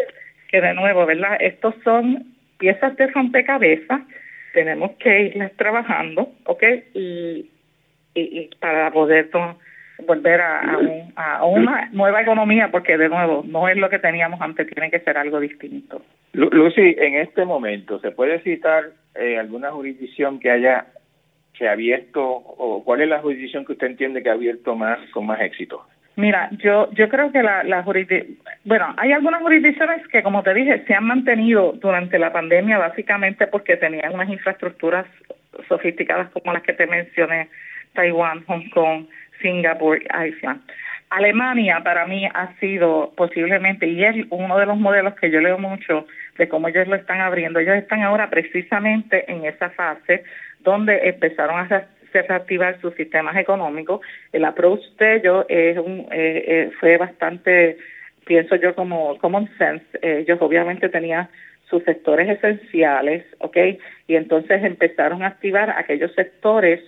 que 0.49 0.61
de 0.61 0.73
nuevo, 0.73 1.05
¿verdad? 1.05 1.37
Estos 1.39 1.75
son 1.83 2.35
piezas 2.57 2.95
de 2.97 3.07
rompecabezas, 3.07 4.01
tenemos 4.53 4.91
que 4.97 5.23
irles 5.23 5.55
trabajando, 5.57 6.31
¿ok? 6.45 6.63
Y, 6.93 7.49
y, 8.13 8.49
para 8.59 8.91
poder 8.91 9.29
volver 10.05 10.41
a, 10.41 10.77
a, 11.15 11.45
una 11.45 11.89
nueva 11.91 12.21
economía, 12.21 12.69
porque 12.71 12.97
de 12.97 13.09
nuevo, 13.09 13.43
no 13.47 13.67
es 13.67 13.77
lo 13.77 13.89
que 13.89 13.99
teníamos 13.99 14.41
antes, 14.41 14.67
tiene 14.67 14.91
que 14.91 14.99
ser 14.99 15.17
algo 15.17 15.39
distinto. 15.39 16.01
Lucy, 16.33 16.95
en 16.97 17.15
este 17.15 17.45
momento, 17.45 17.99
¿se 17.99 18.11
puede 18.11 18.39
citar 18.41 18.91
eh, 19.15 19.37
alguna 19.37 19.71
jurisdicción 19.71 20.39
que 20.39 20.51
haya 20.51 20.85
se 21.57 21.69
ha 21.69 21.71
abierto 21.71 22.21
o 22.23 22.83
cuál 22.83 23.01
es 23.01 23.07
la 23.07 23.21
jurisdicción 23.21 23.63
que 23.63 23.71
usted 23.71 23.87
entiende 23.87 24.21
que 24.21 24.29
ha 24.29 24.33
abierto 24.33 24.75
más 24.75 24.99
con 25.11 25.25
más 25.25 25.39
éxito? 25.39 25.85
Mira, 26.17 26.49
yo 26.63 26.89
yo 26.91 27.09
creo 27.09 27.31
que 27.31 27.43
la, 27.43 27.63
la 27.63 27.83
jurisdicción, 27.83 28.37
bueno, 28.63 28.93
hay 28.97 29.11
algunas 29.11 29.41
jurisdicciones 29.41 30.05
que, 30.07 30.23
como 30.23 30.43
te 30.43 30.53
dije, 30.53 30.83
se 30.87 30.93
han 30.93 31.05
mantenido 31.05 31.73
durante 31.73 32.19
la 32.19 32.31
pandemia 32.31 32.77
básicamente 32.77 33.47
porque 33.47 33.75
tenían 33.77 34.13
unas 34.13 34.29
infraestructuras 34.29 35.05
sofisticadas 35.67 36.29
como 36.31 36.53
las 36.53 36.63
que 36.63 36.73
te 36.73 36.87
mencioné, 36.87 37.49
Taiwán, 37.95 38.45
Hong 38.45 38.69
Kong, 38.69 39.07
Singapur, 39.41 39.99
Island. 40.03 40.61
Alemania 41.09 41.81
para 41.83 42.05
mí 42.05 42.25
ha 42.25 42.53
sido 42.59 43.13
posiblemente, 43.15 43.87
y 43.87 44.03
es 44.03 44.15
uno 44.29 44.57
de 44.57 44.65
los 44.65 44.77
modelos 44.77 45.15
que 45.15 45.31
yo 45.31 45.39
leo 45.39 45.57
mucho 45.57 46.05
de 46.37 46.47
cómo 46.47 46.67
ellos 46.67 46.87
lo 46.87 46.95
están 46.95 47.21
abriendo. 47.21 47.59
Ellos 47.59 47.77
están 47.77 48.01
ahora 48.01 48.29
precisamente 48.29 49.29
en 49.31 49.45
esa 49.45 49.69
fase 49.69 50.23
donde 50.59 51.09
empezaron 51.09 51.59
a 51.59 51.87
reactivar 52.11 52.79
sus 52.81 52.93
sistemas 52.95 53.35
económicos. 53.37 54.01
El 54.31 54.45
approach 54.45 54.81
de 54.99 55.15
ellos 55.17 55.45
es 55.49 55.77
un, 55.77 56.07
eh, 56.11 56.43
eh, 56.47 56.71
fue 56.79 56.97
bastante, 56.97 57.77
pienso 58.25 58.55
yo, 58.55 58.73
como 58.73 59.17
common 59.19 59.49
sense. 59.57 59.85
Ellos 60.01 60.39
obviamente 60.41 60.89
tenían 60.89 61.29
sus 61.69 61.83
sectores 61.83 62.29
esenciales, 62.29 63.25
¿ok? 63.39 63.57
Y 64.07 64.15
entonces 64.15 64.63
empezaron 64.63 65.23
a 65.23 65.27
activar 65.27 65.69
aquellos 65.71 66.13
sectores 66.13 66.81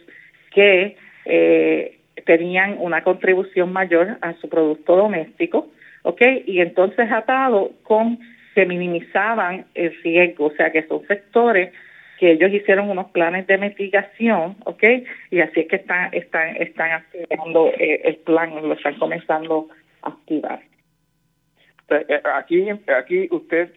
que 0.57 0.97
eh, 1.25 1.99
tenían 2.25 2.77
una 2.79 3.03
contribución 3.03 3.71
mayor 3.71 4.17
a 4.21 4.33
su 4.41 4.49
producto 4.49 4.95
doméstico, 4.95 5.69
¿ok? 6.01 6.19
Y 6.47 6.61
entonces 6.61 7.11
atado 7.11 7.73
con 7.83 8.17
que 8.55 8.65
minimizaban 8.65 9.67
el 9.75 9.95
riesgo, 10.01 10.47
o 10.47 10.51
sea 10.53 10.71
que 10.71 10.81
son 10.87 11.05
sectores 11.05 11.71
que 12.17 12.31
ellos 12.31 12.51
hicieron 12.51 12.89
unos 12.89 13.11
planes 13.11 13.45
de 13.45 13.59
mitigación, 13.59 14.55
¿ok? 14.65 14.83
Y 15.29 15.41
así 15.41 15.59
es 15.59 15.67
que 15.67 15.75
están 15.75 16.11
están 16.11 16.55
están 16.55 16.91
activando 16.91 17.67
eh, 17.77 18.01
el 18.05 18.15
plan, 18.15 18.55
lo 18.55 18.73
están 18.73 18.95
comenzando 18.95 19.67
a 20.01 20.09
activar. 20.09 20.61
Eh, 21.89 22.21
aquí 22.33 22.67
aquí 22.97 23.27
usted, 23.29 23.69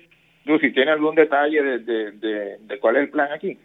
si 0.62 0.72
tiene 0.72 0.92
algún 0.92 1.14
detalle 1.14 1.62
de, 1.62 1.78
de, 2.12 2.56
de 2.58 2.78
cuál 2.78 2.96
es 2.96 3.02
el 3.02 3.10
plan 3.10 3.30
aquí. 3.32 3.58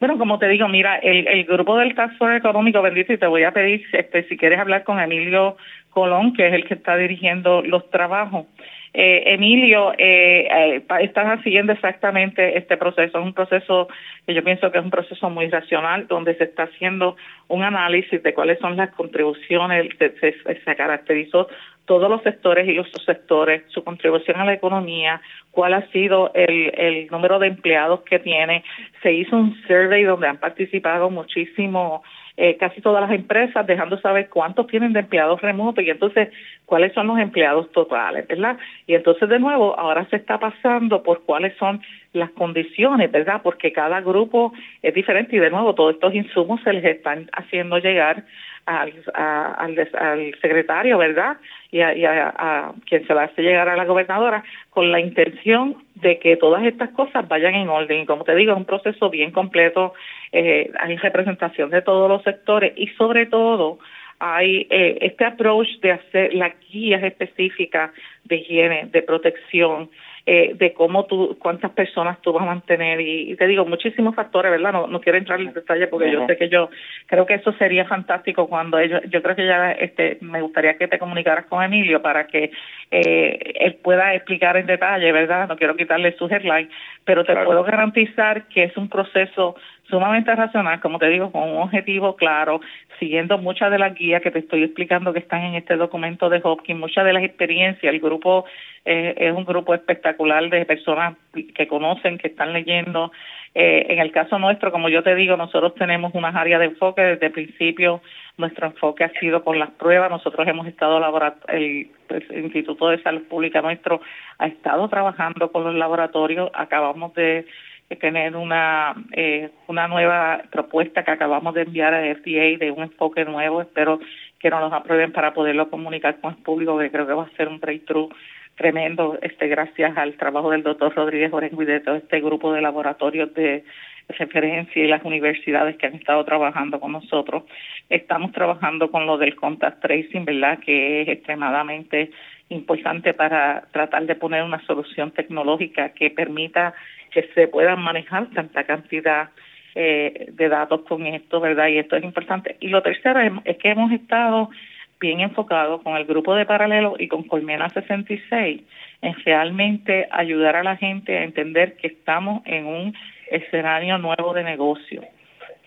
Bueno, 0.00 0.18
como 0.18 0.38
te 0.38 0.48
digo, 0.48 0.68
mira, 0.68 0.96
el, 0.96 1.26
el 1.28 1.44
grupo 1.44 1.76
del 1.76 1.94
Task 1.94 2.16
Force 2.18 2.36
Económico, 2.36 2.82
bendito, 2.82 3.12
y 3.12 3.18
te 3.18 3.26
voy 3.26 3.44
a 3.44 3.52
pedir 3.52 3.84
este, 3.92 4.24
si 4.24 4.36
quieres 4.36 4.58
hablar 4.58 4.84
con 4.84 5.00
Emilio 5.00 5.56
Colón, 5.90 6.32
que 6.34 6.46
es 6.46 6.54
el 6.54 6.64
que 6.64 6.74
está 6.74 6.96
dirigiendo 6.96 7.62
los 7.62 7.88
trabajos. 7.90 8.46
Eh, 8.94 9.34
Emilio, 9.34 9.92
eh, 9.98 10.48
eh, 10.50 10.82
están 11.00 11.42
siguiendo 11.42 11.72
exactamente 11.72 12.56
este 12.56 12.76
proceso. 12.76 13.18
Es 13.18 13.24
un 13.24 13.34
proceso 13.34 13.88
que 14.26 14.34
yo 14.34 14.42
pienso 14.42 14.72
que 14.72 14.78
es 14.78 14.84
un 14.84 14.90
proceso 14.90 15.30
muy 15.30 15.48
racional, 15.48 16.06
donde 16.06 16.34
se 16.34 16.44
está 16.44 16.64
haciendo 16.64 17.16
un 17.48 17.62
análisis 17.62 18.22
de 18.22 18.34
cuáles 18.34 18.58
son 18.58 18.76
las 18.76 18.90
contribuciones, 18.90 19.88
se, 19.98 20.34
se 20.64 20.76
caracterizó 20.76 21.48
todos 21.88 22.08
los 22.08 22.22
sectores 22.22 22.68
y 22.68 22.74
los 22.74 22.88
subsectores, 22.90 23.64
su 23.68 23.82
contribución 23.82 24.38
a 24.38 24.44
la 24.44 24.52
economía, 24.52 25.20
cuál 25.50 25.74
ha 25.74 25.90
sido 25.90 26.30
el, 26.34 26.72
el 26.78 27.08
número 27.08 27.40
de 27.40 27.48
empleados 27.48 28.02
que 28.02 28.20
tiene. 28.20 28.62
Se 29.02 29.12
hizo 29.12 29.36
un 29.36 29.56
survey 29.66 30.04
donde 30.04 30.28
han 30.28 30.36
participado 30.36 31.10
muchísimo 31.10 32.02
eh, 32.40 32.56
casi 32.56 32.80
todas 32.80 33.00
las 33.00 33.10
empresas 33.10 33.66
dejando 33.66 33.98
saber 33.98 34.28
cuántos 34.28 34.68
tienen 34.68 34.92
de 34.92 35.00
empleados 35.00 35.42
remotos 35.42 35.82
y 35.82 35.90
entonces 35.90 36.28
cuáles 36.66 36.92
son 36.92 37.08
los 37.08 37.18
empleados 37.18 37.72
totales, 37.72 38.28
¿verdad? 38.28 38.56
Y 38.86 38.94
entonces 38.94 39.28
de 39.28 39.40
nuevo 39.40 39.76
ahora 39.76 40.06
se 40.08 40.14
está 40.14 40.38
pasando 40.38 41.02
por 41.02 41.24
cuáles 41.24 41.56
son 41.56 41.80
las 42.12 42.30
condiciones, 42.30 43.10
¿verdad? 43.10 43.40
Porque 43.42 43.72
cada 43.72 44.00
grupo 44.02 44.52
es 44.82 44.94
diferente 44.94 45.34
y 45.34 45.40
de 45.40 45.50
nuevo 45.50 45.74
todos 45.74 45.94
estos 45.94 46.14
insumos 46.14 46.60
se 46.62 46.74
les 46.74 46.84
están 46.84 47.28
haciendo 47.32 47.78
llegar 47.78 48.24
al, 48.68 48.92
al, 49.14 50.34
secretario, 50.42 50.98
¿verdad? 50.98 51.38
Y, 51.70 51.80
a, 51.80 52.72
quien 52.86 53.06
se 53.06 53.14
la 53.14 53.24
hace 53.24 53.42
llegar 53.42 53.68
a 53.68 53.76
la 53.76 53.86
gobernadora 53.86 54.44
con 54.70 54.92
la 54.92 55.00
intención 55.00 55.76
de 55.94 56.18
que 56.18 56.36
todas 56.36 56.62
estas 56.64 56.90
cosas 56.90 57.26
vayan 57.26 57.54
en 57.54 57.68
orden. 57.68 58.02
Y 58.02 58.06
como 58.06 58.24
te 58.24 58.34
digo, 58.34 58.52
es 58.52 58.58
un 58.58 58.66
proceso 58.66 59.08
bien 59.08 59.30
completo, 59.30 59.94
eh, 60.32 60.70
hay 60.80 60.96
representación 60.96 61.70
de 61.70 61.82
todos 61.82 62.08
los 62.10 62.22
sectores 62.22 62.74
y 62.76 62.88
sobre 62.88 63.26
todo 63.26 63.78
hay 64.18 64.66
eh, 64.68 64.98
este 65.00 65.24
approach 65.24 65.78
de 65.80 65.92
hacer 65.92 66.34
las 66.34 66.52
guías 66.70 67.02
específicas 67.02 67.90
de 68.24 68.36
higiene, 68.36 68.88
de 68.92 69.02
protección, 69.02 69.88
eh, 70.30 70.52
de 70.56 70.74
cómo 70.74 71.06
tú, 71.06 71.38
cuántas 71.40 71.70
personas 71.70 72.20
tú 72.20 72.34
vas 72.34 72.42
a 72.42 72.46
mantener 72.48 73.00
y, 73.00 73.34
te 73.36 73.46
digo 73.46 73.64
muchísimos 73.64 74.14
factores, 74.14 74.52
¿verdad? 74.52 74.74
No, 74.74 74.86
no 74.86 75.00
quiero 75.00 75.16
entrar 75.16 75.40
en 75.40 75.54
detalle 75.54 75.86
porque 75.86 76.12
yo 76.12 76.26
sé 76.26 76.36
que 76.36 76.50
yo 76.50 76.68
creo 77.06 77.24
que 77.24 77.36
eso 77.36 77.50
sería 77.54 77.86
fantástico 77.86 78.46
cuando 78.46 78.78
ellos, 78.78 79.00
yo 79.08 79.22
creo 79.22 79.34
que 79.34 79.46
ya 79.46 79.72
este, 79.72 80.18
me 80.20 80.42
gustaría 80.42 80.76
que 80.76 80.86
te 80.86 80.98
comunicaras 80.98 81.46
con 81.46 81.62
Emilio 81.62 82.02
para 82.02 82.26
que 82.26 82.50
eh, 82.90 83.38
él 83.58 83.76
pueda 83.82 84.14
explicar 84.14 84.58
en 84.58 84.66
detalle, 84.66 85.10
¿verdad? 85.12 85.48
No 85.48 85.56
quiero 85.56 85.76
quitarle 85.76 86.14
su 86.18 86.26
headline, 86.26 86.68
pero 87.06 87.24
te 87.24 87.34
puedo 87.34 87.64
garantizar 87.64 88.48
que 88.48 88.64
es 88.64 88.76
un 88.76 88.90
proceso 88.90 89.56
sumamente 89.88 90.34
racional, 90.34 90.78
como 90.80 90.98
te 90.98 91.08
digo, 91.08 91.32
con 91.32 91.44
un 91.44 91.62
objetivo 91.62 92.16
claro, 92.16 92.60
siguiendo 92.98 93.38
muchas 93.38 93.70
de 93.70 93.78
las 93.78 93.94
guías 93.94 94.22
que 94.22 94.30
te 94.30 94.40
estoy 94.40 94.62
explicando 94.62 95.12
que 95.12 95.18
están 95.18 95.42
en 95.42 95.54
este 95.54 95.76
documento 95.76 96.28
de 96.28 96.40
Hopkins, 96.42 96.78
muchas 96.78 97.04
de 97.04 97.12
las 97.12 97.22
experiencias, 97.22 97.92
el 97.92 98.00
grupo 98.00 98.44
eh, 98.84 99.14
es 99.16 99.32
un 99.32 99.44
grupo 99.44 99.74
espectacular 99.74 100.48
de 100.48 100.64
personas 100.64 101.16
que 101.54 101.68
conocen, 101.68 102.18
que 102.18 102.28
están 102.28 102.52
leyendo. 102.52 103.12
Eh, 103.54 103.86
en 103.88 103.98
el 103.98 104.12
caso 104.12 104.38
nuestro, 104.38 104.70
como 104.70 104.88
yo 104.88 105.02
te 105.02 105.14
digo, 105.14 105.36
nosotros 105.36 105.74
tenemos 105.74 106.14
unas 106.14 106.34
áreas 106.34 106.60
de 106.60 106.66
enfoque 106.66 107.02
desde 107.02 107.26
el 107.26 107.32
principio. 107.32 108.00
Nuestro 108.36 108.66
enfoque 108.66 109.04
ha 109.04 109.12
sido 109.20 109.42
con 109.42 109.58
las 109.58 109.70
pruebas. 109.70 110.10
Nosotros 110.10 110.46
hemos 110.46 110.66
estado, 110.66 111.00
el, 111.48 111.90
pues, 112.06 112.24
el 112.30 112.44
Instituto 112.44 112.88
de 112.88 113.02
Salud 113.02 113.22
Pública 113.28 113.60
nuestro 113.60 114.00
ha 114.38 114.46
estado 114.46 114.88
trabajando 114.88 115.50
con 115.50 115.64
los 115.64 115.74
laboratorios. 115.74 116.50
Acabamos 116.54 117.14
de 117.14 117.46
tener 117.96 118.36
una 118.36 118.94
eh, 119.12 119.50
una 119.66 119.88
nueva 119.88 120.42
propuesta 120.50 121.04
que 121.04 121.10
acabamos 121.10 121.54
de 121.54 121.62
enviar 121.62 121.94
a 121.94 122.14
FDA 122.14 122.58
de 122.58 122.70
un 122.70 122.82
enfoque 122.82 123.24
nuevo. 123.24 123.62
Espero 123.62 124.00
que 124.38 124.50
nos 124.50 124.60
lo 124.60 124.74
aprueben 124.74 125.12
para 125.12 125.32
poderlo 125.32 125.70
comunicar 125.70 126.20
con 126.20 126.34
el 126.34 126.42
público, 126.42 126.78
que 126.78 126.90
creo 126.90 127.06
que 127.06 127.14
va 127.14 127.24
a 127.24 127.36
ser 127.36 127.48
un 127.48 127.60
breakthrough 127.60 128.10
tremendo, 128.56 129.18
este 129.22 129.46
gracias 129.46 129.96
al 129.96 130.14
trabajo 130.14 130.50
del 130.50 130.64
doctor 130.64 130.94
Rodríguez 130.94 131.32
Orengo 131.32 131.62
y 131.62 131.66
de 131.66 131.80
todo 131.80 131.94
este 131.94 132.20
grupo 132.20 132.52
de 132.52 132.60
laboratorios 132.60 133.32
de 133.34 133.64
referencia 134.08 134.82
y 134.82 134.88
las 134.88 135.04
universidades 135.04 135.76
que 135.76 135.86
han 135.86 135.94
estado 135.94 136.24
trabajando 136.24 136.80
con 136.80 136.92
nosotros. 136.92 137.44
Estamos 137.88 138.32
trabajando 138.32 138.90
con 138.90 139.06
lo 139.06 139.16
del 139.16 139.36
contact 139.36 139.80
tracing, 139.80 140.24
¿verdad? 140.24 140.58
Que 140.58 141.02
es 141.02 141.08
extremadamente 141.08 142.10
importante 142.48 143.14
para 143.14 143.64
tratar 143.70 144.06
de 144.06 144.14
poner 144.14 144.42
una 144.42 144.64
solución 144.66 145.10
tecnológica 145.12 145.90
que 145.90 146.10
permita 146.10 146.74
que 147.10 147.28
se 147.34 147.48
puedan 147.48 147.80
manejar 147.80 148.28
tanta 148.30 148.64
cantidad 148.64 149.30
eh, 149.74 150.26
de 150.32 150.48
datos 150.48 150.80
con 150.82 151.06
esto, 151.06 151.40
¿verdad? 151.40 151.68
Y 151.68 151.78
esto 151.78 151.96
es 151.96 152.02
importante. 152.02 152.56
Y 152.60 152.68
lo 152.68 152.82
tercero 152.82 153.20
es, 153.44 153.56
que 153.58 153.70
hemos 153.70 153.92
estado 153.92 154.50
bien 154.98 155.20
enfocados 155.20 155.82
con 155.82 155.96
el 155.96 156.04
grupo 156.04 156.34
de 156.34 156.46
paralelo 156.46 156.96
y 156.98 157.06
con 157.06 157.22
Colmena 157.22 157.68
66 157.70 158.62
en 159.02 159.14
realmente 159.24 160.08
ayudar 160.10 160.56
a 160.56 160.64
la 160.64 160.76
gente 160.76 161.16
a 161.16 161.22
entender 161.22 161.76
que 161.76 161.86
estamos 161.86 162.42
en 162.44 162.66
un 162.66 162.94
escenario 163.30 163.98
nuevo 163.98 164.32
de 164.34 164.42
negocio. 164.42 165.04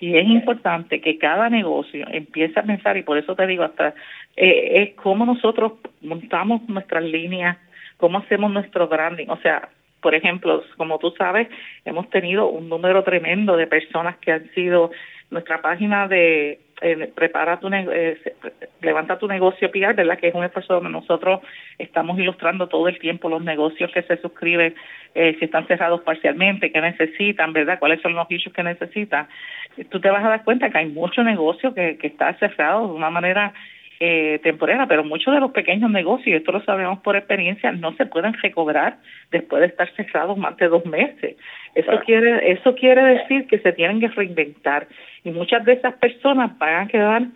Y 0.02 0.18
es 0.18 0.28
importante 0.28 1.00
que 1.00 1.18
cada 1.18 1.50
negocio 1.50 2.06
empiece 2.10 2.60
a 2.60 2.64
pensar, 2.64 2.98
y 2.98 3.04
por 3.04 3.18
eso 3.18 3.36
te 3.36 3.48
digo, 3.48 3.64
hasta 3.64 3.94
eh, 4.36 4.82
es 4.82 4.96
cómo 4.96 5.26
nosotros 5.26 5.74
montamos 6.02 6.68
nuestras 6.68 7.04
líneas, 7.04 7.58
cómo 7.98 8.18
hacemos 8.18 8.52
nuestro 8.52 8.88
branding. 8.88 9.28
O 9.30 9.38
sea, 9.38 9.70
por 10.02 10.16
ejemplo, 10.16 10.64
como 10.78 11.00
tú 11.00 11.14
sabes, 11.18 11.48
hemos 11.86 12.10
tenido 12.10 12.48
un 12.48 12.70
número 12.70 13.04
tremendo 13.04 13.56
de 13.56 13.68
personas 13.68 14.18
que 14.18 14.32
han 14.32 14.50
sido 14.52 14.92
nuestra 15.30 15.62
página 15.62 16.08
de 16.08 16.60
eh, 16.82 17.12
prepara 17.14 17.60
tu 17.60 17.70
eh, 17.72 18.18
levanta 18.82 19.20
tu 19.20 19.28
negocio 19.28 19.70
PR, 19.72 19.94
¿verdad? 19.94 20.18
Que 20.18 20.30
es 20.30 20.34
un 20.34 20.44
esfuerzo 20.44 20.74
donde 20.74 20.90
nosotros 20.90 21.42
estamos 21.78 22.18
ilustrando 22.18 22.68
todo 22.68 22.88
el 22.88 22.98
tiempo 22.98 23.30
los 23.30 23.44
negocios 23.44 23.92
que 23.92 24.02
se 24.02 24.18
suscriben, 24.18 24.74
eh, 25.14 25.36
si 25.38 25.46
están 25.46 25.68
cerrados 25.68 26.02
parcialmente, 26.02 26.72
qué 26.72 26.82
necesitan, 26.82 27.54
¿verdad? 27.54 27.78
¿Cuáles 27.78 28.02
son 28.02 28.16
los 28.16 28.30
issues 28.32 28.54
que 28.54 28.64
necesitan? 28.64 29.28
Tú 29.90 30.02
te 30.02 30.10
vas 30.10 30.26
a 30.26 30.30
dar 30.30 30.44
cuenta 30.44 30.72
que 30.72 30.80
hay 30.80 30.88
mucho 30.88 31.24
negocio 31.24 31.74
que, 31.74 31.98
que 31.98 32.08
está 32.08 32.34
cerrado 32.40 32.88
de 32.88 32.94
una 32.94 33.12
manera 33.12 33.54
eh, 34.04 34.40
temporera, 34.42 34.88
pero 34.88 35.04
muchos 35.04 35.32
de 35.32 35.40
los 35.40 35.52
pequeños 35.52 35.92
negocios, 35.92 36.40
esto 36.40 36.52
lo 36.52 36.64
sabemos 36.64 37.02
por 37.02 37.16
experiencia, 37.16 37.72
no 37.72 37.94
se 37.98 38.08
pueden 38.08 38.34
recobrar 38.34 38.98
después 39.30 39.60
de 39.60 39.68
estar 39.68 39.88
cerrados 39.94 40.40
más 40.40 40.58
de 40.58 40.70
dos 40.70 40.84
meses. 40.88 41.38
Eso 41.76 41.92
quiere 42.04 42.52
eso 42.52 42.74
quiere 42.74 43.04
decir 43.04 43.46
que 43.46 43.60
se 43.60 43.74
tienen 43.74 44.00
que 44.00 44.08
reinventar 44.08 44.88
y 45.24 45.30
muchas 45.30 45.64
de 45.66 45.74
esas 45.74 45.94
personas 45.94 46.58
van 46.58 46.86
a 46.86 46.88
quedar 46.88 47.28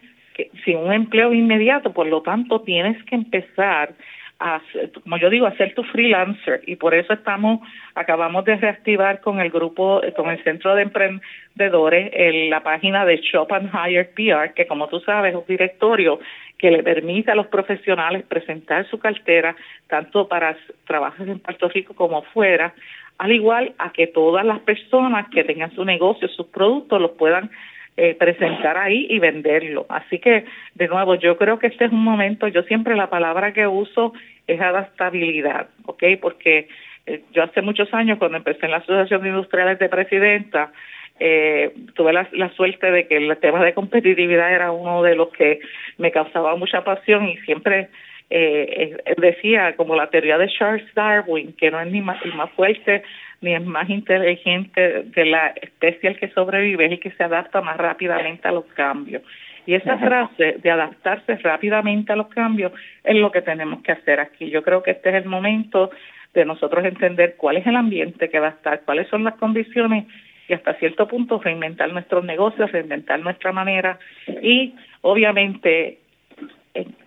sin 0.63 0.77
un 0.77 0.91
empleo 0.91 1.31
inmediato, 1.33 1.93
por 1.93 2.07
lo 2.07 2.23
tanto 2.23 2.61
tienes 2.61 3.01
que 3.03 3.13
empezar 3.13 3.93
a, 4.39 4.61
como 5.03 5.17
yo 5.17 5.29
digo, 5.29 5.45
a 5.45 5.55
ser 5.55 5.73
tu 5.73 5.83
freelancer 5.83 6.61
y 6.65 6.75
por 6.75 6.93
eso 6.93 7.13
estamos, 7.13 7.59
acabamos 7.93 8.43
de 8.45 8.55
reactivar 8.55 9.21
con 9.21 9.39
el 9.39 9.49
grupo, 9.49 10.01
con 10.15 10.29
el 10.29 10.43
Centro 10.43 10.75
de 10.75 10.83
Emprendedores, 10.83 12.11
la 12.49 12.61
página 12.61 13.05
de 13.05 13.17
Shop 13.17 13.51
and 13.53 13.71
Hire 13.73 14.05
PR, 14.15 14.53
que 14.53 14.67
como 14.67 14.87
tú 14.87 14.99
sabes 15.01 15.33
es 15.33 15.39
un 15.39 15.45
directorio 15.47 16.19
que 16.57 16.71
le 16.71 16.83
permite 16.83 17.31
a 17.31 17.35
los 17.35 17.47
profesionales 17.47 18.23
presentar 18.23 18.87
su 18.89 18.99
cartera 18.99 19.55
tanto 19.87 20.27
para 20.27 20.57
trabajos 20.85 21.27
en 21.27 21.39
Puerto 21.39 21.67
Rico 21.69 21.93
como 21.93 22.21
fuera, 22.23 22.73
al 23.17 23.31
igual 23.31 23.73
a 23.77 23.91
que 23.91 24.07
todas 24.07 24.45
las 24.45 24.59
personas 24.59 25.29
que 25.29 25.43
tengan 25.43 25.73
su 25.73 25.85
negocio, 25.85 26.27
sus 26.27 26.47
productos, 26.47 27.01
los 27.01 27.11
puedan 27.11 27.49
eh, 27.97 28.13
presentar 28.15 28.77
ahí 28.77 29.07
y 29.09 29.19
venderlo. 29.19 29.85
Así 29.87 30.19
que, 30.19 30.45
de 30.73 30.87
nuevo, 30.87 31.15
yo 31.15 31.37
creo 31.37 31.59
que 31.59 31.67
este 31.67 31.85
es 31.85 31.91
un 31.91 32.03
momento, 32.03 32.47
yo 32.47 32.63
siempre 32.63 32.95
la 32.95 33.09
palabra 33.09 33.53
que 33.53 33.67
uso 33.67 34.13
es 34.47 34.59
adaptabilidad, 34.59 35.69
¿ok? 35.85 36.03
Porque 36.21 36.67
eh, 37.05 37.21
yo 37.31 37.43
hace 37.43 37.61
muchos 37.61 37.93
años, 37.93 38.17
cuando 38.17 38.37
empecé 38.37 38.65
en 38.65 38.71
la 38.71 38.77
Asociación 38.77 39.21
de 39.21 39.29
Industriales 39.29 39.79
de 39.79 39.89
Presidenta, 39.89 40.71
eh, 41.19 41.73
tuve 41.95 42.13
la, 42.13 42.49
suerte 42.55 42.91
de 42.91 43.07
que 43.07 43.17
el 43.17 43.37
tema 43.37 43.63
de 43.63 43.73
competitividad 43.73 44.53
era 44.53 44.71
uno 44.71 45.01
de 45.01 45.15
los 45.15 45.29
que 45.29 45.59
me 45.97 46.11
causaba 46.11 46.55
mucha 46.55 46.83
pasión 46.83 47.27
y 47.29 47.37
siempre 47.37 47.89
eh, 48.29 48.97
decía, 49.17 49.75
como 49.75 49.95
la 49.95 50.09
teoría 50.09 50.37
de 50.37 50.49
Charles 50.49 50.93
Darwin, 50.93 51.53
que 51.53 51.71
no 51.71 51.79
es 51.79 51.91
ni 51.91 52.01
más, 52.01 52.23
más 52.35 52.51
fuerte 52.51 53.03
ni 53.41 53.53
es 53.53 53.63
más 53.63 53.89
inteligente 53.89 55.03
de 55.03 55.25
la 55.25 55.47
especie 55.61 56.09
al 56.09 56.17
que 56.17 56.29
sobrevive, 56.29 56.85
es 56.85 56.91
el 56.93 56.99
que 56.99 57.11
se 57.11 57.23
adapta 57.23 57.61
más 57.61 57.77
rápidamente 57.77 58.47
a 58.47 58.51
los 58.51 58.65
cambios. 58.73 59.21
Y 59.65 59.73
esa 59.73 59.97
frase 59.97 60.57
de 60.61 60.71
adaptarse 60.71 61.35
rápidamente 61.37 62.13
a 62.13 62.15
los 62.15 62.27
cambios 62.27 62.71
es 63.03 63.15
lo 63.15 63.31
que 63.31 63.41
tenemos 63.41 63.81
que 63.81 63.91
hacer 63.91 64.19
aquí. 64.19 64.49
Yo 64.49 64.63
creo 64.63 64.83
que 64.83 64.91
este 64.91 65.09
es 65.09 65.15
el 65.15 65.25
momento 65.25 65.91
de 66.33 66.45
nosotros 66.45 66.85
entender 66.85 67.35
cuál 67.37 67.57
es 67.57 67.65
el 67.65 67.75
ambiente 67.75 68.29
que 68.29 68.39
va 68.39 68.47
a 68.47 68.51
estar, 68.51 68.81
cuáles 68.81 69.07
son 69.07 69.23
las 69.23 69.35
condiciones 69.35 70.05
y 70.47 70.53
hasta 70.53 70.73
cierto 70.75 71.07
punto 71.07 71.39
reinventar 71.39 71.91
nuestros 71.91 72.23
negocios, 72.23 72.71
reinventar 72.71 73.19
nuestra 73.19 73.51
manera 73.51 73.99
y 74.41 74.75
obviamente 75.01 75.99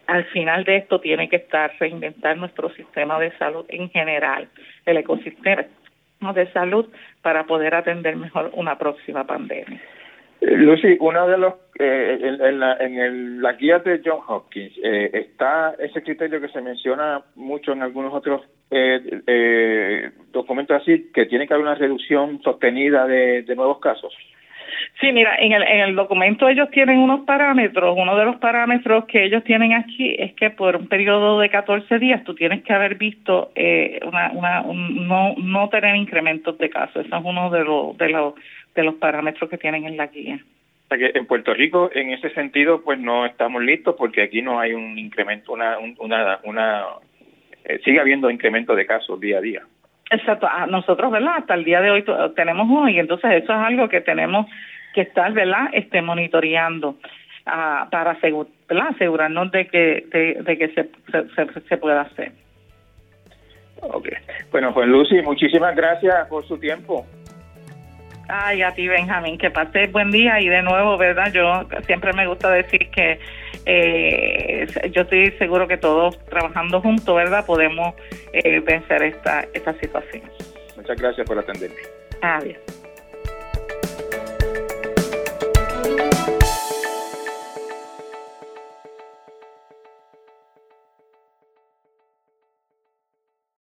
al 0.06 0.24
final 0.26 0.64
de 0.64 0.76
esto 0.76 1.00
tiene 1.00 1.28
que 1.28 1.36
estar 1.36 1.72
reinventar 1.78 2.36
nuestro 2.36 2.70
sistema 2.70 3.18
de 3.20 3.30
salud 3.36 3.66
en 3.68 3.90
general, 3.90 4.48
el 4.86 4.96
ecosistema 4.96 5.66
de 6.34 6.50
salud 6.52 6.86
para 7.22 7.44
poder 7.44 7.74
atender 7.74 8.16
mejor 8.16 8.50
una 8.54 8.78
próxima 8.78 9.24
pandemia. 9.24 9.80
Eh, 10.40 10.56
Lucy, 10.56 10.96
uno 11.00 11.28
de 11.28 11.38
los 11.38 11.54
eh, 11.78 12.18
en, 12.22 12.60
la, 12.60 12.76
en 12.76 12.98
el, 12.98 13.42
las 13.42 13.58
guías 13.58 13.84
de 13.84 14.00
John 14.04 14.20
Hopkins 14.26 14.72
eh, 14.82 15.10
está 15.12 15.74
ese 15.78 16.02
criterio 16.02 16.40
que 16.40 16.48
se 16.48 16.60
menciona 16.60 17.22
mucho 17.34 17.72
en 17.72 17.82
algunos 17.82 18.14
otros 18.14 18.42
eh, 18.70 20.10
documentos 20.32 20.80
así, 20.80 21.10
que 21.12 21.26
tiene 21.26 21.46
que 21.46 21.54
haber 21.54 21.66
una 21.66 21.74
reducción 21.74 22.40
sostenida 22.42 23.06
de, 23.06 23.44
nuevos 23.56 23.80
casos. 23.80 24.14
Sí, 25.00 25.12
mira, 25.12 25.36
en 25.38 25.52
el, 25.52 25.62
en 25.62 25.80
el 25.80 25.94
documento 25.94 26.48
ellos 26.48 26.70
tienen 26.70 26.98
unos 26.98 27.20
parámetros. 27.20 27.96
Uno 27.96 28.16
de 28.16 28.24
los 28.24 28.36
parámetros 28.36 29.04
que 29.06 29.24
ellos 29.24 29.44
tienen 29.44 29.72
aquí 29.72 30.14
es 30.18 30.34
que 30.34 30.50
por 30.50 30.76
un 30.76 30.88
periodo 30.88 31.38
de 31.38 31.50
14 31.50 31.98
días 31.98 32.24
tú 32.24 32.34
tienes 32.34 32.62
que 32.64 32.72
haber 32.72 32.96
visto 32.96 33.52
eh, 33.54 34.00
una, 34.04 34.32
una, 34.32 34.62
no, 34.62 35.34
no 35.36 35.68
tener 35.68 35.94
incrementos 35.96 36.58
de 36.58 36.68
casos. 36.68 37.06
Eso 37.06 37.16
es 37.16 37.24
uno 37.24 37.50
de 37.50 37.64
los, 37.64 37.96
de 37.96 38.08
los, 38.08 38.34
de 38.74 38.82
los 38.82 38.94
parámetros 38.96 39.48
que 39.48 39.58
tienen 39.58 39.84
en 39.84 39.96
la 39.96 40.08
guía. 40.08 40.40
O 40.84 40.88
sea 40.88 40.98
que 40.98 41.18
en 41.18 41.26
Puerto 41.26 41.54
Rico, 41.54 41.90
en 41.94 42.10
ese 42.12 42.30
sentido, 42.30 42.82
pues 42.82 42.98
no 42.98 43.26
estamos 43.26 43.62
listos 43.62 43.94
porque 43.96 44.22
aquí 44.22 44.42
no 44.42 44.58
hay 44.58 44.72
un 44.72 44.98
incremento, 44.98 45.52
una, 45.52 45.76
una, 45.78 46.40
una 46.44 46.84
eh, 47.64 47.80
sigue 47.84 48.00
habiendo 48.00 48.30
incremento 48.30 48.74
de 48.74 48.86
casos 48.86 49.20
día 49.20 49.38
a 49.38 49.40
día. 49.40 49.62
Exacto, 50.10 50.48
ah, 50.50 50.66
nosotros, 50.66 51.10
¿verdad? 51.10 51.34
Hasta 51.38 51.54
el 51.54 51.64
día 51.64 51.80
de 51.80 51.90
hoy 51.90 52.04
tenemos 52.34 52.66
uno 52.68 52.88
y 52.88 52.98
entonces 52.98 53.30
eso 53.42 53.52
es 53.52 53.58
algo 53.58 53.88
que 53.88 54.00
tenemos 54.00 54.46
que 54.94 55.02
estar, 55.02 55.32
¿verdad? 55.32 55.68
Este, 55.72 56.00
monitoreando 56.00 56.96
ah, 57.44 57.88
para 57.90 58.18
asegurarnos 58.90 59.50
de 59.50 59.66
que, 59.66 60.06
de, 60.44 60.58
que 60.58 60.68
se, 60.68 60.88
se, 61.34 61.60
se 61.60 61.76
pueda 61.76 62.02
hacer. 62.02 62.32
Ok. 63.82 64.08
Bueno, 64.50 64.72
pues 64.74 64.88
Lucy, 64.88 65.22
muchísimas 65.22 65.76
gracias 65.76 66.26
por 66.28 66.44
su 66.46 66.58
tiempo. 66.58 67.06
Ay, 68.28 68.62
a 68.62 68.74
ti, 68.74 68.86
Benjamín, 68.86 69.38
que 69.38 69.50
pases 69.50 69.90
buen 69.90 70.10
día 70.10 70.38
y 70.40 70.48
de 70.48 70.62
nuevo, 70.62 70.98
¿verdad? 70.98 71.32
Yo 71.32 71.66
siempre 71.86 72.12
me 72.12 72.26
gusta 72.26 72.50
decir 72.50 72.90
que 72.90 73.18
eh, 73.64 74.66
yo 74.92 75.02
estoy 75.02 75.30
seguro 75.38 75.66
que 75.66 75.78
todos 75.78 76.18
trabajando 76.26 76.80
juntos, 76.80 77.16
¿verdad? 77.16 77.44
Podemos 77.46 77.94
eh, 78.32 78.60
vencer 78.60 79.02
esta, 79.02 79.46
esta 79.54 79.72
situación. 79.80 80.22
Muchas 80.76 81.00
gracias 81.00 81.26
por 81.26 81.38
atenderme. 81.38 81.80
Adiós. 82.20 82.58